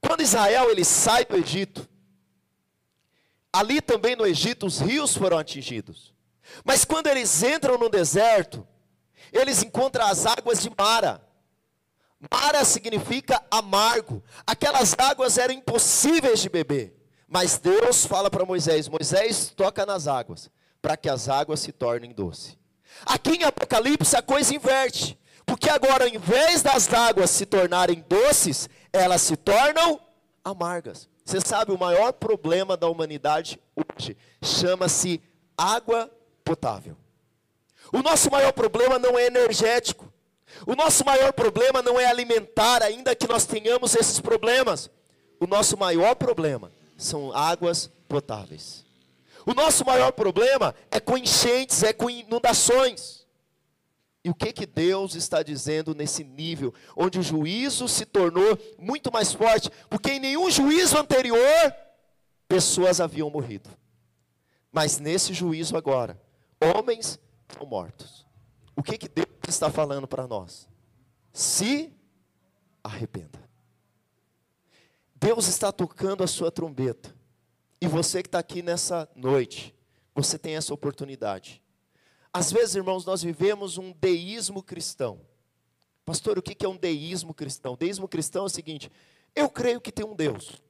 [0.02, 1.88] Quando Israel ele sai do Egito,
[3.58, 6.14] ali também no Egito os rios foram atingidos.
[6.64, 8.66] Mas quando eles entram no deserto,
[9.34, 11.22] eles encontram as águas de Mara.
[12.32, 14.24] Mara significa amargo.
[14.46, 16.96] Aquelas águas eram impossíveis de beber.
[17.28, 20.50] Mas Deus fala para Moisés: Moisés, toca nas águas,
[20.82, 22.58] para que as águas se tornem doces.
[23.06, 25.18] Aqui em Apocalipse a coisa inverte.
[25.46, 30.00] Porque agora, ao invés das águas se tornarem doces, elas se tornam
[30.44, 31.10] amargas.
[31.28, 35.22] Você sabe, o maior problema da humanidade hoje chama-se
[35.58, 36.10] água
[36.42, 36.96] potável.
[37.92, 40.10] O nosso maior problema não é energético.
[40.66, 44.90] O nosso maior problema não é alimentar, ainda que nós tenhamos esses problemas.
[45.38, 48.86] O nosso maior problema são águas potáveis.
[49.46, 53.17] O nosso maior problema é com enchentes, é com inundações.
[54.28, 59.10] E o que que Deus está dizendo nesse nível, onde o juízo se tornou muito
[59.10, 61.74] mais forte, porque em nenhum juízo anterior
[62.46, 63.70] pessoas haviam morrido.
[64.70, 66.22] Mas nesse juízo agora,
[66.60, 67.18] homens
[67.58, 68.28] são mortos.
[68.76, 70.68] O que que Deus está falando para nós?
[71.32, 71.94] Se
[72.84, 73.40] arrependa.
[75.16, 77.16] Deus está tocando a sua trombeta.
[77.80, 79.74] E você que está aqui nessa noite,
[80.14, 81.64] você tem essa oportunidade.
[82.38, 85.20] Às vezes, irmãos, nós vivemos um deísmo cristão.
[86.06, 87.76] Pastor, o que é um deísmo cristão?
[87.76, 88.92] Deísmo cristão é o seguinte:
[89.36, 90.62] eu creio que tem um Deus.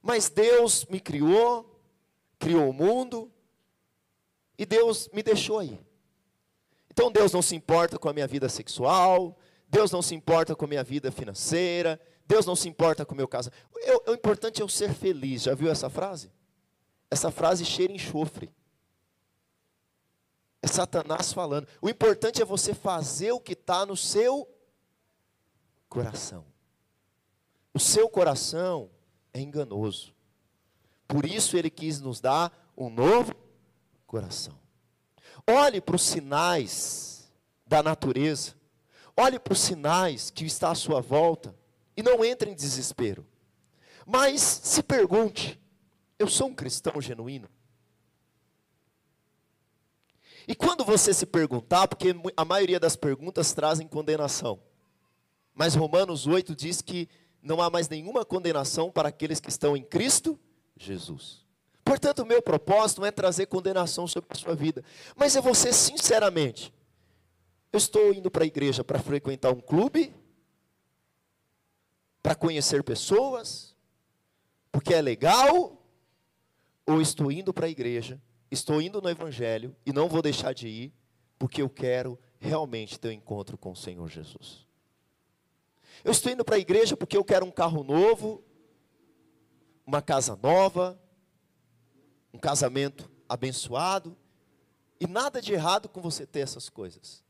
[0.00, 1.78] Mas Deus me criou,
[2.38, 3.30] criou o mundo,
[4.56, 5.78] e Deus me deixou aí.
[6.90, 9.36] Então Deus não se importa com a minha vida sexual,
[9.68, 13.16] Deus não se importa com a minha vida financeira, Deus não se importa com o
[13.18, 13.58] meu casamento.
[14.06, 15.42] O importante é eu ser feliz.
[15.42, 16.32] Já viu essa frase?
[17.10, 18.50] Essa frase cheira enxofre.
[20.62, 21.66] É Satanás falando.
[21.80, 24.48] O importante é você fazer o que está no seu
[25.88, 26.46] coração.
[27.74, 28.88] O seu coração
[29.34, 30.14] é enganoso.
[31.08, 33.34] Por isso ele quis nos dar um novo
[34.06, 34.56] coração.
[35.46, 37.32] Olhe para os sinais
[37.66, 38.54] da natureza.
[39.16, 41.54] Olhe para os sinais que está à sua volta
[41.96, 43.26] e não entre em desespero.
[44.06, 45.60] Mas se pergunte:
[46.18, 47.48] eu sou um cristão genuíno?
[50.46, 54.60] E quando você se perguntar, porque a maioria das perguntas trazem condenação.
[55.54, 57.08] Mas Romanos 8 diz que
[57.42, 60.38] não há mais nenhuma condenação para aqueles que estão em Cristo
[60.76, 61.44] Jesus.
[61.84, 64.84] Portanto, o meu propósito não é trazer condenação sobre a sua vida,
[65.16, 66.72] mas é você sinceramente.
[67.72, 70.14] Eu estou indo para a igreja para frequentar um clube,
[72.22, 73.74] para conhecer pessoas,
[74.70, 75.84] porque é legal,
[76.86, 78.20] ou estou indo para a igreja,
[78.52, 80.92] estou indo no evangelho e não vou deixar de ir,
[81.38, 84.66] porque eu quero realmente ter um encontro com o Senhor Jesus.
[86.04, 88.44] Eu estou indo para a igreja porque eu quero um carro novo,
[89.86, 91.00] uma casa nova,
[92.32, 94.16] um casamento abençoado,
[95.00, 97.24] e nada de errado com você ter essas coisas.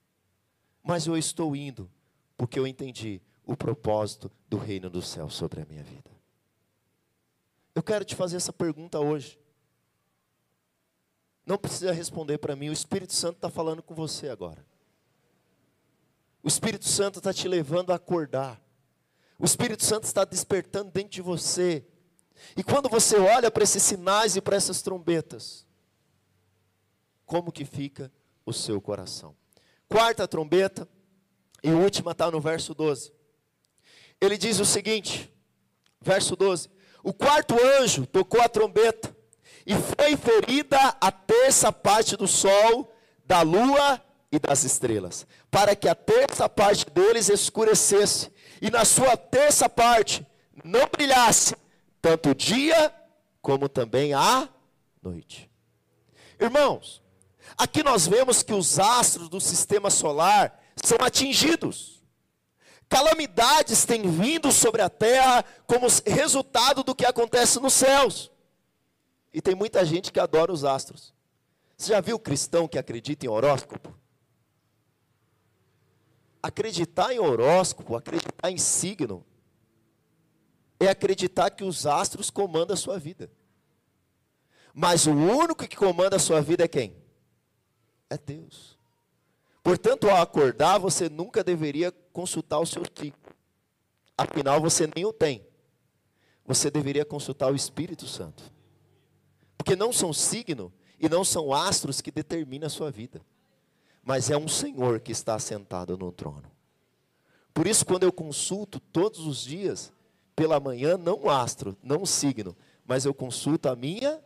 [0.83, 1.91] Mas eu estou indo
[2.37, 6.11] porque eu entendi o propósito do reino do céu sobre a minha vida.
[7.75, 9.39] Eu quero te fazer essa pergunta hoje.
[11.45, 14.65] Não precisa responder para mim, o Espírito Santo está falando com você agora.
[16.43, 18.61] O Espírito Santo está te levando a acordar.
[19.39, 21.85] O Espírito Santo está despertando dentro de você.
[22.57, 25.67] E quando você olha para esses sinais e para essas trombetas,
[27.25, 28.11] como que fica
[28.45, 29.37] o seu coração?
[29.89, 30.89] Quarta trombeta,
[31.63, 33.13] e última está no verso 12
[34.25, 35.29] ele diz o seguinte,
[36.01, 36.71] verso 12:
[37.03, 39.15] O quarto anjo tocou a trombeta,
[39.67, 42.95] e foi ferida a terça parte do sol,
[43.25, 49.17] da lua e das estrelas, para que a terça parte deles escurecesse, e na sua
[49.17, 50.27] terça parte
[50.65, 51.55] não brilhasse,
[52.01, 52.93] tanto o dia
[53.41, 54.49] como também a
[55.03, 55.51] noite.
[56.41, 57.03] Irmãos,
[57.57, 62.03] aqui nós vemos que os astros do sistema solar são atingidos.
[62.89, 68.32] Calamidades têm vindo sobre a terra como resultado do que acontece nos céus.
[69.33, 71.15] E tem muita gente que adora os astros.
[71.77, 73.95] Você já viu cristão que acredita em horóscopo?
[76.43, 79.25] Acreditar em horóscopo, acreditar em signo,
[80.79, 83.31] é acreditar que os astros comandam a sua vida.
[84.75, 86.97] Mas o único que comanda a sua vida é quem?
[88.11, 88.77] É Deus.
[89.63, 93.33] Portanto, ao acordar, você nunca deveria consultar o seu ciclo.
[94.17, 95.47] Afinal, você nem o tem.
[96.45, 98.43] Você deveria consultar o Espírito Santo.
[99.63, 103.25] Porque não são signo e não são astros que determinam a sua vida.
[104.03, 106.51] Mas é um Senhor que está sentado no trono.
[107.55, 109.93] Por isso, quando eu consulto todos os dias,
[110.35, 114.21] pela manhã, não astro, não signo, mas eu consulto a minha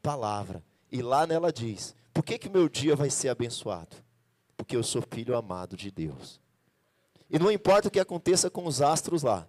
[0.00, 0.62] palavra.
[0.92, 3.96] E lá nela diz: por que, que meu dia vai ser abençoado?
[4.56, 6.40] Porque eu sou filho amado de Deus.
[7.28, 9.44] E não importa o que aconteça com os astros lá,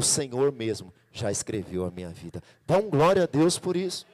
[0.00, 2.42] o Senhor mesmo já escreveu a minha vida.
[2.66, 4.06] Dá um glória a Deus por isso.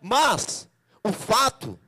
[0.00, 0.68] Mas,
[1.02, 1.78] o fato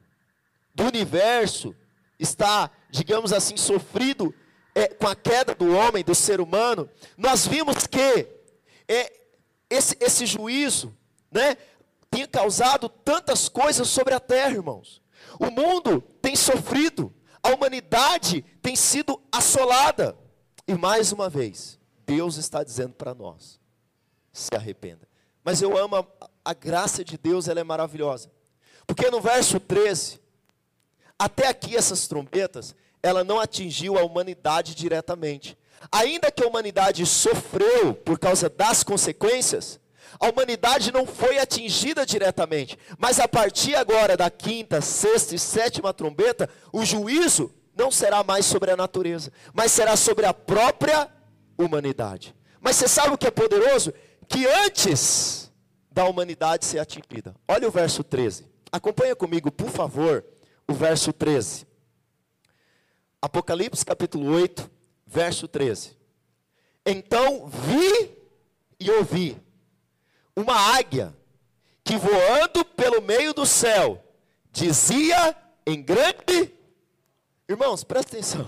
[0.74, 1.74] do universo
[2.18, 4.34] estar, digamos assim, sofrido
[4.74, 8.26] é, com a queda do homem, do ser humano, nós vimos que
[8.88, 9.12] é,
[9.70, 10.96] esse, esse juízo,
[11.30, 11.56] né,
[12.12, 15.00] tinha causado tantas coisas sobre a terra, irmãos.
[15.38, 20.16] O mundo tem sofrido, a humanidade tem sido assolada.
[20.66, 21.77] E mais uma vez,
[22.08, 23.60] Deus está dizendo para nós:
[24.32, 25.06] se arrependa.
[25.44, 26.06] Mas eu amo a,
[26.42, 28.30] a graça de Deus, ela é maravilhosa.
[28.86, 30.18] Porque no verso 13,
[31.18, 35.56] até aqui essas trombetas, ela não atingiu a humanidade diretamente.
[35.92, 39.78] Ainda que a humanidade sofreu por causa das consequências,
[40.18, 45.92] a humanidade não foi atingida diretamente, mas a partir agora da quinta, sexta e sétima
[45.92, 51.08] trombeta, o juízo não será mais sobre a natureza, mas será sobre a própria
[51.58, 52.34] humanidade.
[52.60, 53.92] Mas você sabe o que é poderoso?
[54.28, 55.52] Que antes
[55.90, 58.46] da humanidade ser atingida, olha o verso 13.
[58.70, 60.24] Acompanha comigo, por favor,
[60.66, 61.66] o verso 13.
[63.20, 64.70] Apocalipse capítulo 8,
[65.06, 65.96] verso 13.
[66.86, 68.16] Então vi
[68.78, 69.36] e ouvi
[70.36, 71.14] uma águia
[71.82, 74.02] que voando pelo meio do céu
[74.52, 75.34] dizia
[75.66, 76.54] em grande
[77.50, 78.46] Irmãos, presta atenção.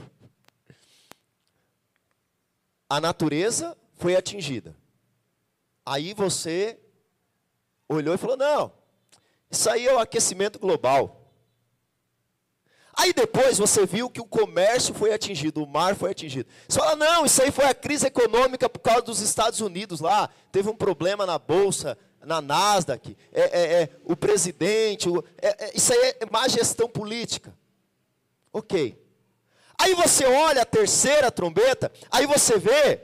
[2.91, 4.77] A natureza foi atingida.
[5.87, 6.79] Aí você
[7.89, 8.73] olhou e falou: "Não,
[9.49, 11.21] isso aí é o aquecimento global".
[12.93, 16.51] Aí depois você viu que o comércio foi atingido, o mar foi atingido.
[16.69, 20.29] Você fala, não, isso aí foi a crise econômica por causa dos Estados Unidos lá.
[20.53, 23.17] Teve um problema na Bolsa, na Nasdaq.
[23.33, 27.57] É, é, é o presidente, o, é, é isso aí é má gestão política.
[28.53, 29.00] Ok.
[29.81, 33.01] Aí você olha a terceira trombeta, aí você vê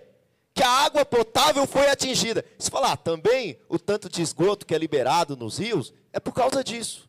[0.53, 2.45] que a água potável foi atingida.
[2.59, 6.35] Você fala, ah, também o tanto de esgoto que é liberado nos rios é por
[6.35, 7.09] causa disso.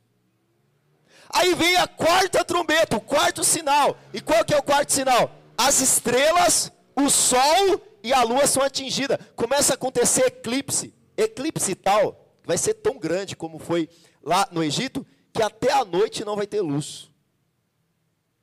[1.29, 3.97] Aí vem a quarta trombeta, o quarto sinal.
[4.13, 5.31] E qual que é o quarto sinal?
[5.57, 9.17] As estrelas, o sol e a lua são atingidas.
[9.35, 10.93] Começa a acontecer eclipse.
[11.17, 13.89] Eclipse tal, vai ser tão grande como foi
[14.23, 17.11] lá no Egito, que até a noite não vai ter luz.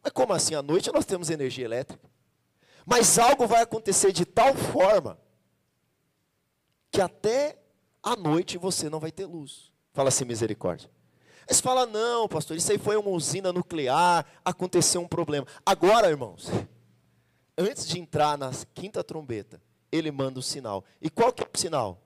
[0.04, 0.54] Mas como assim?
[0.54, 2.06] À noite nós temos energia elétrica.
[2.84, 5.18] Mas algo vai acontecer de tal forma
[6.90, 7.58] que até
[8.02, 9.72] à noite você não vai ter luz.
[9.94, 10.90] Fala assim, misericórdia.
[11.48, 15.46] Você fala, não, pastor, isso aí foi uma usina nuclear, aconteceu um problema.
[15.64, 16.50] Agora, irmãos,
[17.56, 20.84] antes de entrar na quinta trombeta, ele manda o sinal.
[21.00, 22.02] E qual que é o sinal?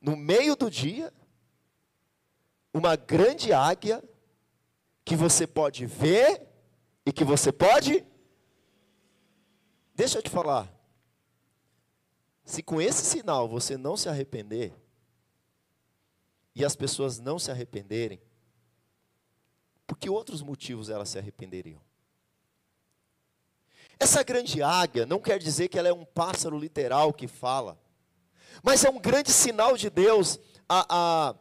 [0.00, 1.12] No meio do dia,
[2.72, 4.02] uma grande águia
[5.04, 6.51] que você pode ver
[7.04, 8.04] e que você pode.
[9.94, 10.72] Deixa eu te falar.
[12.44, 14.74] Se com esse sinal você não se arrepender,
[16.54, 18.20] e as pessoas não se arrependerem,
[19.86, 21.80] por que outros motivos elas se arrependeriam?
[23.98, 27.80] Essa grande águia não quer dizer que ela é um pássaro literal que fala,
[28.62, 30.38] mas é um grande sinal de Deus.
[30.68, 31.34] A, a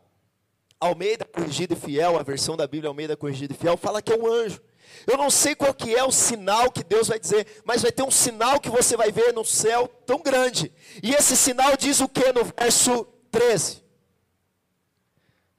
[0.79, 4.17] Almeida Corrigida e Fiel, a versão da Bíblia Almeida Corrigida e Fiel, fala que é
[4.17, 4.61] um anjo.
[5.07, 8.03] Eu não sei qual que é o sinal que Deus vai dizer, mas vai ter
[8.03, 10.71] um sinal que você vai ver no céu tão grande.
[11.01, 13.83] E esse sinal diz o que no verso 13?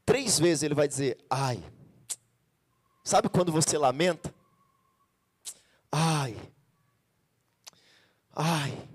[0.05, 1.63] Três vezes ele vai dizer, ai.
[3.05, 4.33] Sabe quando você lamenta?
[5.91, 6.37] Ai.
[8.35, 8.89] Ai.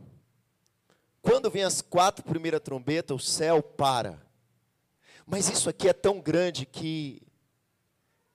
[1.22, 4.26] Quando vem as quatro primeiras trombetas, o céu para.
[5.26, 7.22] Mas isso aqui é tão grande que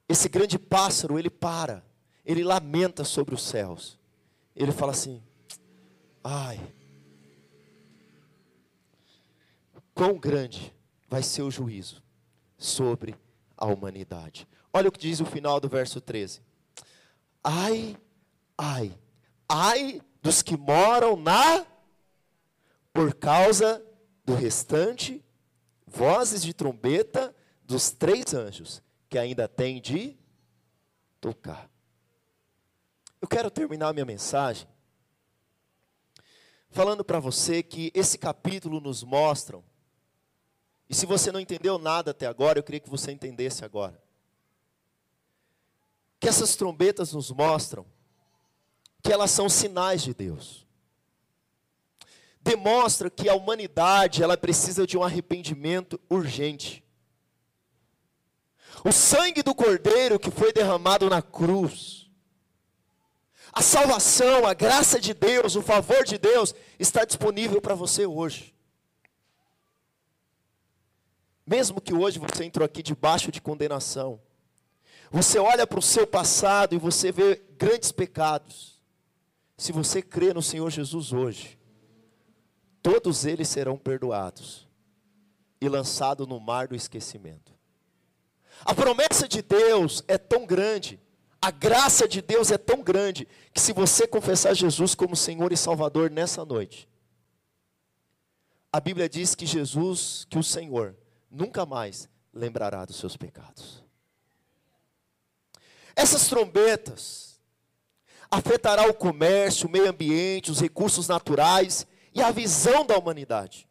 [0.07, 1.83] esse grande pássaro, ele para.
[2.25, 3.99] Ele lamenta sobre os céus.
[4.55, 5.21] Ele fala assim:
[6.23, 6.59] Ai.
[9.93, 10.73] Quão grande
[11.07, 12.01] vai ser o juízo
[12.57, 13.15] sobre
[13.57, 14.47] a humanidade.
[14.71, 16.41] Olha o que diz o final do verso 13.
[17.43, 17.97] Ai,
[18.57, 18.97] ai,
[19.47, 21.65] ai dos que moram na,
[22.91, 23.85] por causa
[24.25, 25.23] do restante,
[25.85, 30.17] vozes de trombeta, dos três anjos que ainda tem de
[31.19, 31.69] tocar.
[33.23, 34.67] Eu quero terminar minha mensagem
[36.69, 39.63] falando para você que esse capítulo nos mostra,
[40.89, 43.97] e se você não entendeu nada até agora, eu queria que você entendesse agora.
[46.19, 47.85] Que essas trombetas nos mostram
[49.01, 50.67] que elas são sinais de Deus.
[52.41, 56.83] Demonstra que a humanidade, ela precisa de um arrependimento urgente.
[58.83, 62.02] O sangue do Cordeiro que foi derramado na cruz,
[63.53, 68.53] a salvação, a graça de Deus, o favor de Deus está disponível para você hoje.
[71.45, 74.19] Mesmo que hoje você entrou aqui debaixo de condenação,
[75.11, 78.81] você olha para o seu passado e você vê grandes pecados.
[79.55, 81.59] Se você crê no Senhor Jesus hoje,
[82.81, 84.67] todos eles serão perdoados
[85.61, 87.53] e lançados no mar do esquecimento.
[88.65, 90.99] A promessa de Deus é tão grande,
[91.43, 95.57] a graça de Deus é tão grande, que se você confessar Jesus como Senhor e
[95.57, 96.87] Salvador nessa noite,
[98.71, 100.95] a Bíblia diz que Jesus, que o Senhor,
[101.29, 103.83] nunca mais lembrará dos seus pecados.
[105.93, 107.41] Essas trombetas
[108.31, 111.85] afetará o comércio, o meio ambiente, os recursos naturais
[112.15, 113.67] e a visão da humanidade.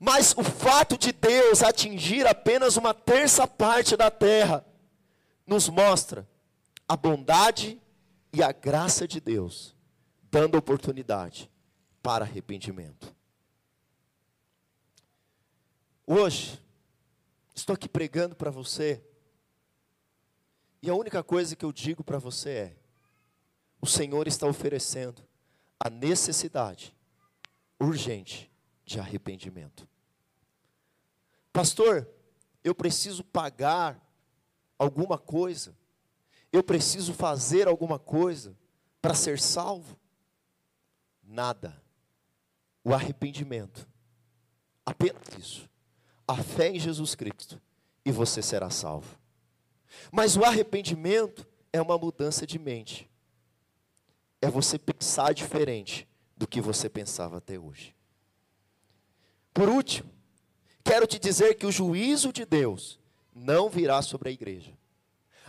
[0.00, 4.64] Mas o fato de Deus atingir apenas uma terça parte da terra
[5.46, 6.31] nos mostra
[6.92, 7.80] a bondade
[8.34, 9.74] e a graça de Deus,
[10.30, 11.50] dando oportunidade
[12.02, 13.16] para arrependimento.
[16.06, 16.62] Hoje,
[17.54, 19.02] estou aqui pregando para você,
[20.82, 22.76] e a única coisa que eu digo para você é:
[23.80, 25.26] o Senhor está oferecendo
[25.80, 26.94] a necessidade
[27.80, 28.52] urgente
[28.84, 29.88] de arrependimento.
[31.54, 32.06] Pastor,
[32.62, 33.98] eu preciso pagar
[34.78, 35.74] alguma coisa,
[36.52, 38.56] eu preciso fazer alguma coisa
[39.00, 39.98] para ser salvo?
[41.22, 41.82] Nada.
[42.84, 43.88] O arrependimento.
[44.84, 45.70] Apenas isso.
[46.28, 47.60] A fé em Jesus Cristo.
[48.04, 49.18] E você será salvo.
[50.10, 53.10] Mas o arrependimento é uma mudança de mente.
[54.40, 57.94] É você pensar diferente do que você pensava até hoje.
[59.54, 60.10] Por último,
[60.84, 62.98] quero te dizer que o juízo de Deus
[63.34, 64.76] não virá sobre a igreja.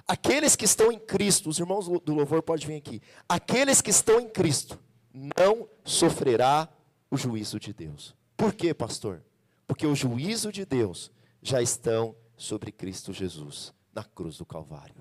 [0.08, 3.02] Aqueles que estão em Cristo, os irmãos do louvor podem vir aqui.
[3.28, 4.80] Aqueles que estão em Cristo
[5.14, 6.68] não sofrerá
[7.10, 8.16] o juízo de Deus.
[8.36, 9.24] Por quê, pastor?
[9.66, 14.96] Porque o juízo de Deus já estão sobre Cristo Jesus na cruz do Calvário.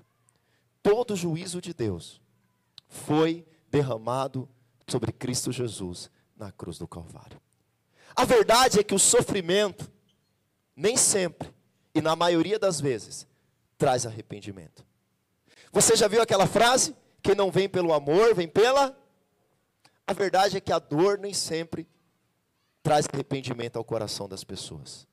[0.81, 2.21] Todo juízo de Deus
[2.87, 4.47] foi derramado
[4.87, 7.41] sobre Cristo Jesus na cruz do Calvário.
[8.15, 9.91] A verdade é que o sofrimento,
[10.75, 11.51] nem sempre,
[11.95, 13.27] e na maioria das vezes,
[13.77, 14.85] traz arrependimento.
[15.73, 16.95] Você já viu aquela frase?
[17.23, 18.95] Quem não vem pelo amor, vem pela.
[20.05, 21.87] A verdade é que a dor nem sempre
[22.83, 25.07] traz arrependimento ao coração das pessoas.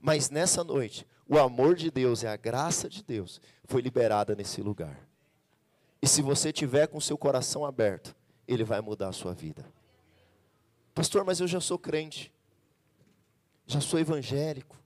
[0.00, 4.62] Mas nessa noite, o amor de Deus e a graça de Deus foi liberada nesse
[4.62, 5.06] lugar.
[6.00, 8.16] E se você tiver com seu coração aberto,
[8.48, 9.66] ele vai mudar a sua vida.
[10.94, 12.32] Pastor, mas eu já sou crente.
[13.66, 14.76] Já sou evangélico.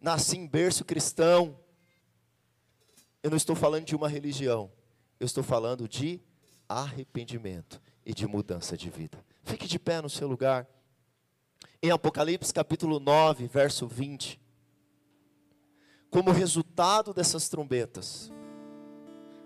[0.00, 1.59] Nasci em berço cristão.
[3.22, 4.70] Eu não estou falando de uma religião.
[5.18, 6.20] Eu estou falando de
[6.68, 9.22] arrependimento e de mudança de vida.
[9.44, 10.66] Fique de pé no seu lugar.
[11.82, 14.40] Em Apocalipse capítulo 9, verso 20.
[16.10, 18.32] Como resultado dessas trombetas.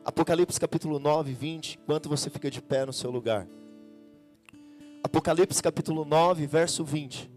[0.05, 1.81] Apocalipse capítulo 9, 20.
[1.83, 3.49] Enquanto você fica de pé no seu lugar.
[5.03, 7.31] Apocalipse capítulo 9, verso 20.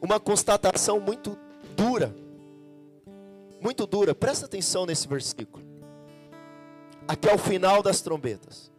[0.00, 1.36] Uma constatação muito
[1.76, 2.14] dura.
[3.60, 4.14] Muito dura.
[4.14, 5.64] Presta atenção nesse versículo.
[7.06, 8.70] Aqui é o final das trombetas.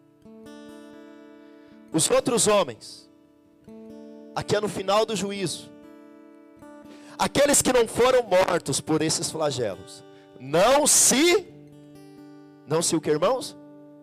[1.91, 3.09] Os outros homens.
[4.36, 5.71] Aqui é no final do juízo.
[7.17, 10.03] Aqueles que não foram mortos por esses flagelos.
[10.39, 11.47] Não se.
[12.67, 13.57] Não se o que, irmãos?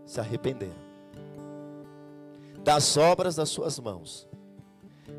[0.04, 0.86] Se arrependeram
[2.66, 4.26] das obras das suas mãos,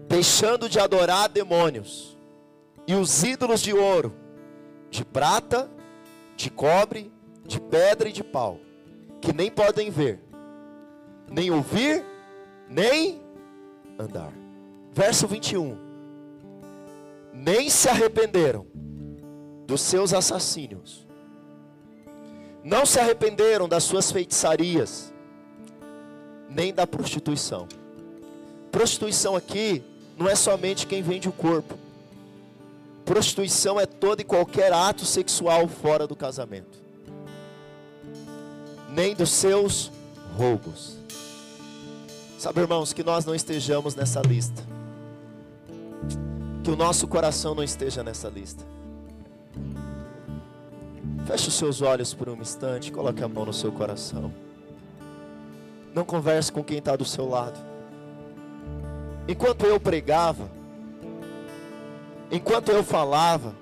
[0.05, 2.17] deixando de adorar demônios
[2.85, 4.13] e os ídolos de ouro,
[4.89, 5.69] de prata,
[6.35, 7.11] de cobre,
[7.45, 8.59] de pedra e de pau,
[9.21, 10.19] que nem podem ver,
[11.29, 12.03] nem ouvir,
[12.69, 13.21] nem
[13.97, 14.31] andar.
[14.93, 15.77] Verso 21.
[17.33, 18.65] Nem se arrependeram
[19.65, 21.07] dos seus assassínios,
[22.63, 25.13] não se arrependeram das suas feitiçarias,
[26.49, 27.67] nem da prostituição.
[28.71, 29.83] Prostituição aqui
[30.17, 31.77] não é somente quem vende o corpo.
[33.07, 36.77] Prostituição é todo e qualquer ato sexual fora do casamento,
[38.89, 39.89] nem dos seus
[40.35, 40.97] roubos.
[42.37, 44.61] Sabe, irmãos, que nós não estejamos nessa lista,
[46.65, 48.65] que o nosso coração não esteja nessa lista.
[51.25, 54.33] Feche os seus olhos por um instante, coloque a mão no seu coração.
[55.95, 57.57] Não converse com quem está do seu lado.
[59.29, 60.56] Enquanto eu pregava,
[62.31, 63.55] enquanto eu falava,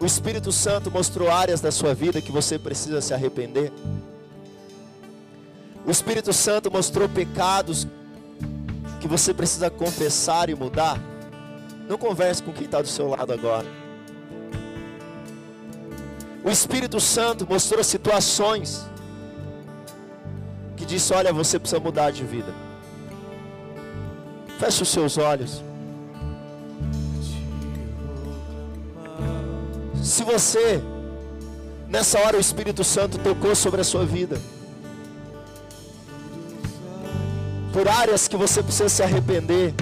[0.00, 3.70] o Espírito Santo mostrou áreas da sua vida que você precisa se arrepender.
[5.86, 7.86] O Espírito Santo mostrou pecados
[9.00, 10.98] que você precisa confessar e mudar.
[11.88, 13.66] Não converse com quem está do seu lado agora.
[16.42, 18.86] O Espírito Santo mostrou situações
[20.76, 22.54] que disse: Olha, você precisa mudar de vida.
[24.58, 25.62] Feche os seus olhos.
[30.02, 30.82] Se você,
[31.88, 34.40] nessa hora, o Espírito Santo tocou sobre a sua vida,
[37.72, 39.74] por áreas que você precisa se arrepender,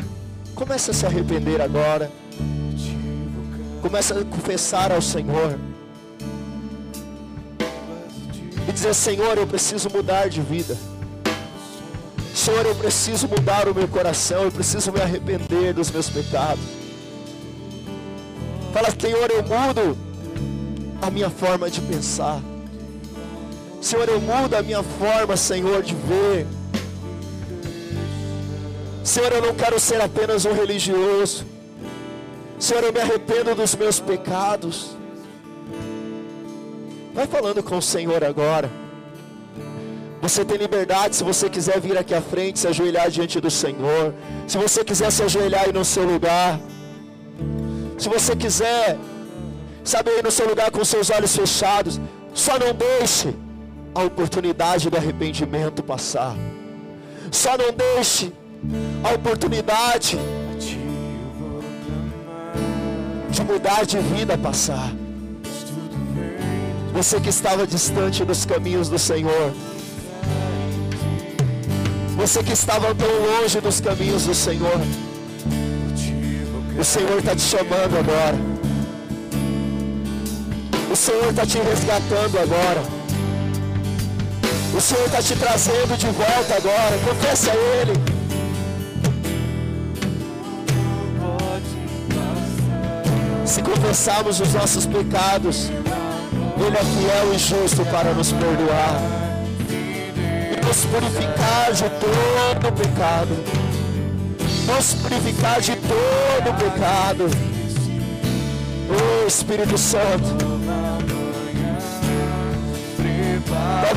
[0.54, 2.10] comece a se arrepender agora.
[3.80, 5.58] Comece a confessar ao Senhor.
[8.68, 10.76] e dizer: Senhor, eu preciso mudar de vida.
[12.34, 16.62] Senhor, eu preciso mudar o meu coração, eu preciso me arrepender dos meus pecados.
[18.72, 20.07] Fala, Senhor, eu mudo
[21.00, 22.40] a minha forma de pensar.
[23.80, 26.46] Senhor, eu mudo a minha forma, Senhor, de ver.
[29.04, 31.46] Senhor, eu não quero ser apenas um religioso.
[32.58, 34.96] Senhor, eu me arrependo dos meus pecados.
[37.14, 38.70] Vai falando com o Senhor agora.
[40.20, 44.12] Você tem liberdade se você quiser vir aqui à frente, se ajoelhar diante do Senhor.
[44.46, 46.60] Se você quiser se ajoelhar aí no seu lugar.
[47.96, 48.98] Se você quiser,
[49.88, 51.98] sabe, aí no seu lugar com seus olhos fechados.
[52.34, 53.34] Só não deixe
[53.94, 56.36] a oportunidade do arrependimento passar.
[57.30, 58.32] Só não deixe
[59.02, 60.18] a oportunidade
[63.30, 64.92] de mudar de vida passar.
[66.92, 69.52] Você que estava distante dos caminhos do Senhor.
[72.16, 74.80] Você que estava tão longe dos caminhos do Senhor.
[76.78, 78.57] O Senhor está te chamando agora.
[80.90, 82.82] O Senhor está te resgatando agora.
[84.76, 86.98] O Senhor está te trazendo de volta agora.
[87.06, 88.18] Confesse a Ele.
[93.44, 95.70] Se confessarmos os nossos pecados,
[96.60, 99.00] ele é fiel e justo para nos perdoar
[99.70, 103.44] e nos purificar de todo pecado.
[104.66, 107.30] Nos purificar de todo pecado.
[108.90, 110.47] Oh Espírito Santo.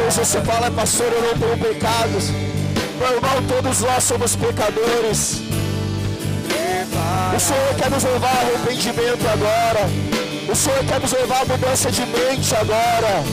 [0.02, 2.30] Talvez você fale, pastor, eu não tenho pecados.
[2.30, 5.44] Irmão, todos nós somos pecadores.
[7.36, 9.88] O Senhor quer nos levar ao arrependimento agora.
[10.52, 13.24] O Senhor quer nos levar à mudança de mente agora.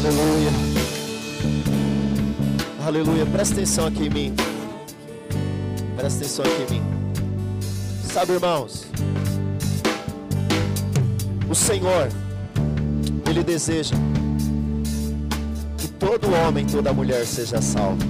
[0.06, 0.52] Aleluia.
[2.86, 3.26] Aleluia.
[3.26, 4.36] Presta atenção aqui em mim.
[5.96, 6.84] Presta atenção aqui em mim.
[8.12, 8.86] Sabe, irmãos?
[11.50, 12.10] O Senhor,
[13.30, 13.96] Ele deseja
[15.78, 18.04] que todo homem, toda mulher seja salvo.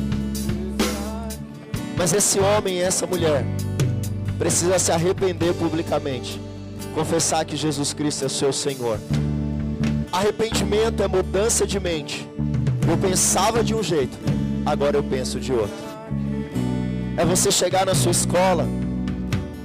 [1.95, 3.45] Mas esse homem e essa mulher
[4.39, 6.41] precisa se arrepender publicamente,
[6.95, 8.97] confessar que Jesus Cristo é seu Senhor.
[10.13, 12.29] Arrependimento é mudança de mente.
[12.87, 14.15] Eu pensava de um jeito,
[14.63, 15.75] agora eu penso de outro.
[17.17, 18.67] É você chegar na sua escola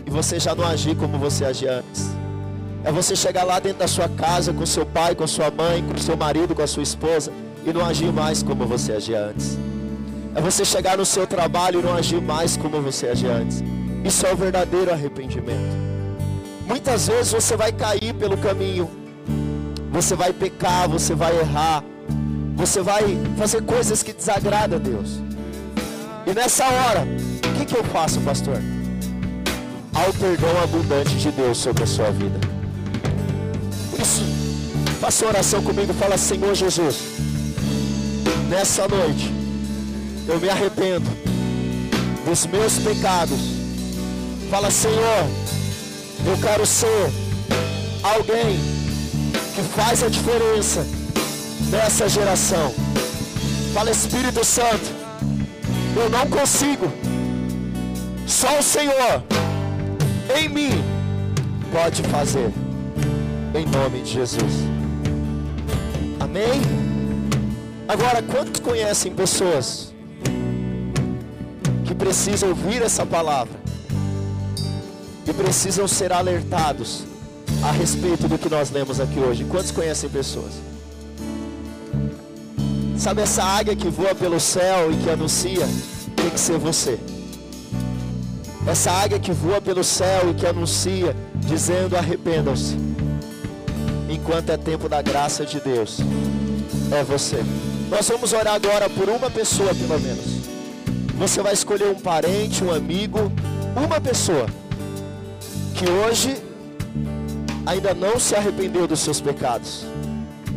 [0.06, 2.10] e você já não agir como você agia antes.
[2.82, 5.98] É você chegar lá dentro da sua casa com seu pai, com sua mãe, com
[5.98, 7.30] seu marido, com a sua esposa
[7.66, 9.58] e não agir mais como você agia antes.
[10.34, 13.62] É você chegar no seu trabalho e não agir mais como você agia antes.
[14.02, 15.76] Isso é o verdadeiro arrependimento.
[16.66, 18.97] Muitas vezes você vai cair pelo caminho
[19.90, 21.82] você vai pecar, você vai errar,
[22.54, 25.20] você vai fazer coisas que desagradam a Deus.
[26.26, 27.06] E nessa hora,
[27.44, 28.60] o que, que eu faço, pastor?
[29.94, 32.38] Ao perdão abundante de Deus sobre a sua vida.
[33.90, 34.22] Por isso,
[35.00, 37.00] faça oração comigo, fala, Senhor Jesus,
[38.48, 39.32] nessa noite,
[40.28, 41.08] eu me arrependo
[42.26, 43.38] dos meus pecados.
[44.50, 45.26] Fala, Senhor,
[46.26, 47.10] eu quero ser
[48.02, 48.77] alguém
[49.58, 50.86] que faz a diferença
[51.68, 52.72] nessa geração.
[53.74, 54.88] Fala, Espírito Santo,
[55.96, 56.86] eu não consigo.
[58.24, 59.24] Só o Senhor
[60.38, 60.84] em mim
[61.72, 62.52] pode fazer.
[63.52, 64.52] Em nome de Jesus.
[66.20, 66.62] Amém?
[67.88, 69.92] Agora, quantos conhecem pessoas
[71.84, 73.58] que precisam ouvir essa palavra
[75.26, 77.07] e precisam ser alertados
[77.62, 79.44] a respeito do que nós lemos aqui hoje?
[79.44, 80.52] Quantos conhecem pessoas?
[82.96, 85.66] Sabe essa águia que voa pelo céu e que anuncia?
[86.16, 86.98] Tem que ser você.
[88.66, 92.76] Essa águia que voa pelo céu e que anuncia, dizendo: arrependam-se.
[94.10, 95.98] Enquanto é tempo da graça de Deus,
[96.92, 97.42] é você.
[97.88, 100.38] Nós vamos orar agora por uma pessoa, pelo menos.
[101.16, 103.32] Você vai escolher um parente, um amigo,
[103.76, 104.46] uma pessoa
[105.74, 106.36] que hoje
[107.70, 109.84] ainda não se arrependeu dos seus pecados,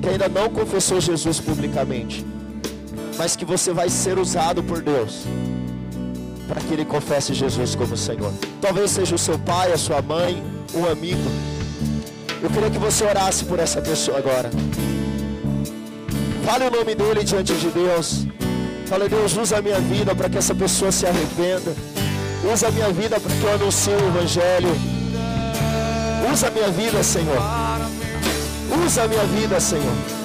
[0.01, 2.25] que ainda não confessou Jesus publicamente
[3.21, 5.25] mas que você vai ser usado por Deus
[6.47, 8.33] para que ele confesse Jesus como Senhor.
[8.59, 10.43] Talvez seja o seu pai, a sua mãe,
[10.73, 11.21] um amigo.
[12.41, 14.49] Eu queria que você orasse por essa pessoa agora.
[16.43, 18.25] Fale o nome dele diante de Deus.
[18.87, 21.73] Fale, Deus, usa a minha vida para que essa pessoa se arrependa.
[22.51, 24.90] Usa a minha vida para que eu anuncie o Evangelho.
[26.31, 27.37] Usa a minha vida, Senhor.
[28.85, 30.20] Usa a minha vida, Senhor.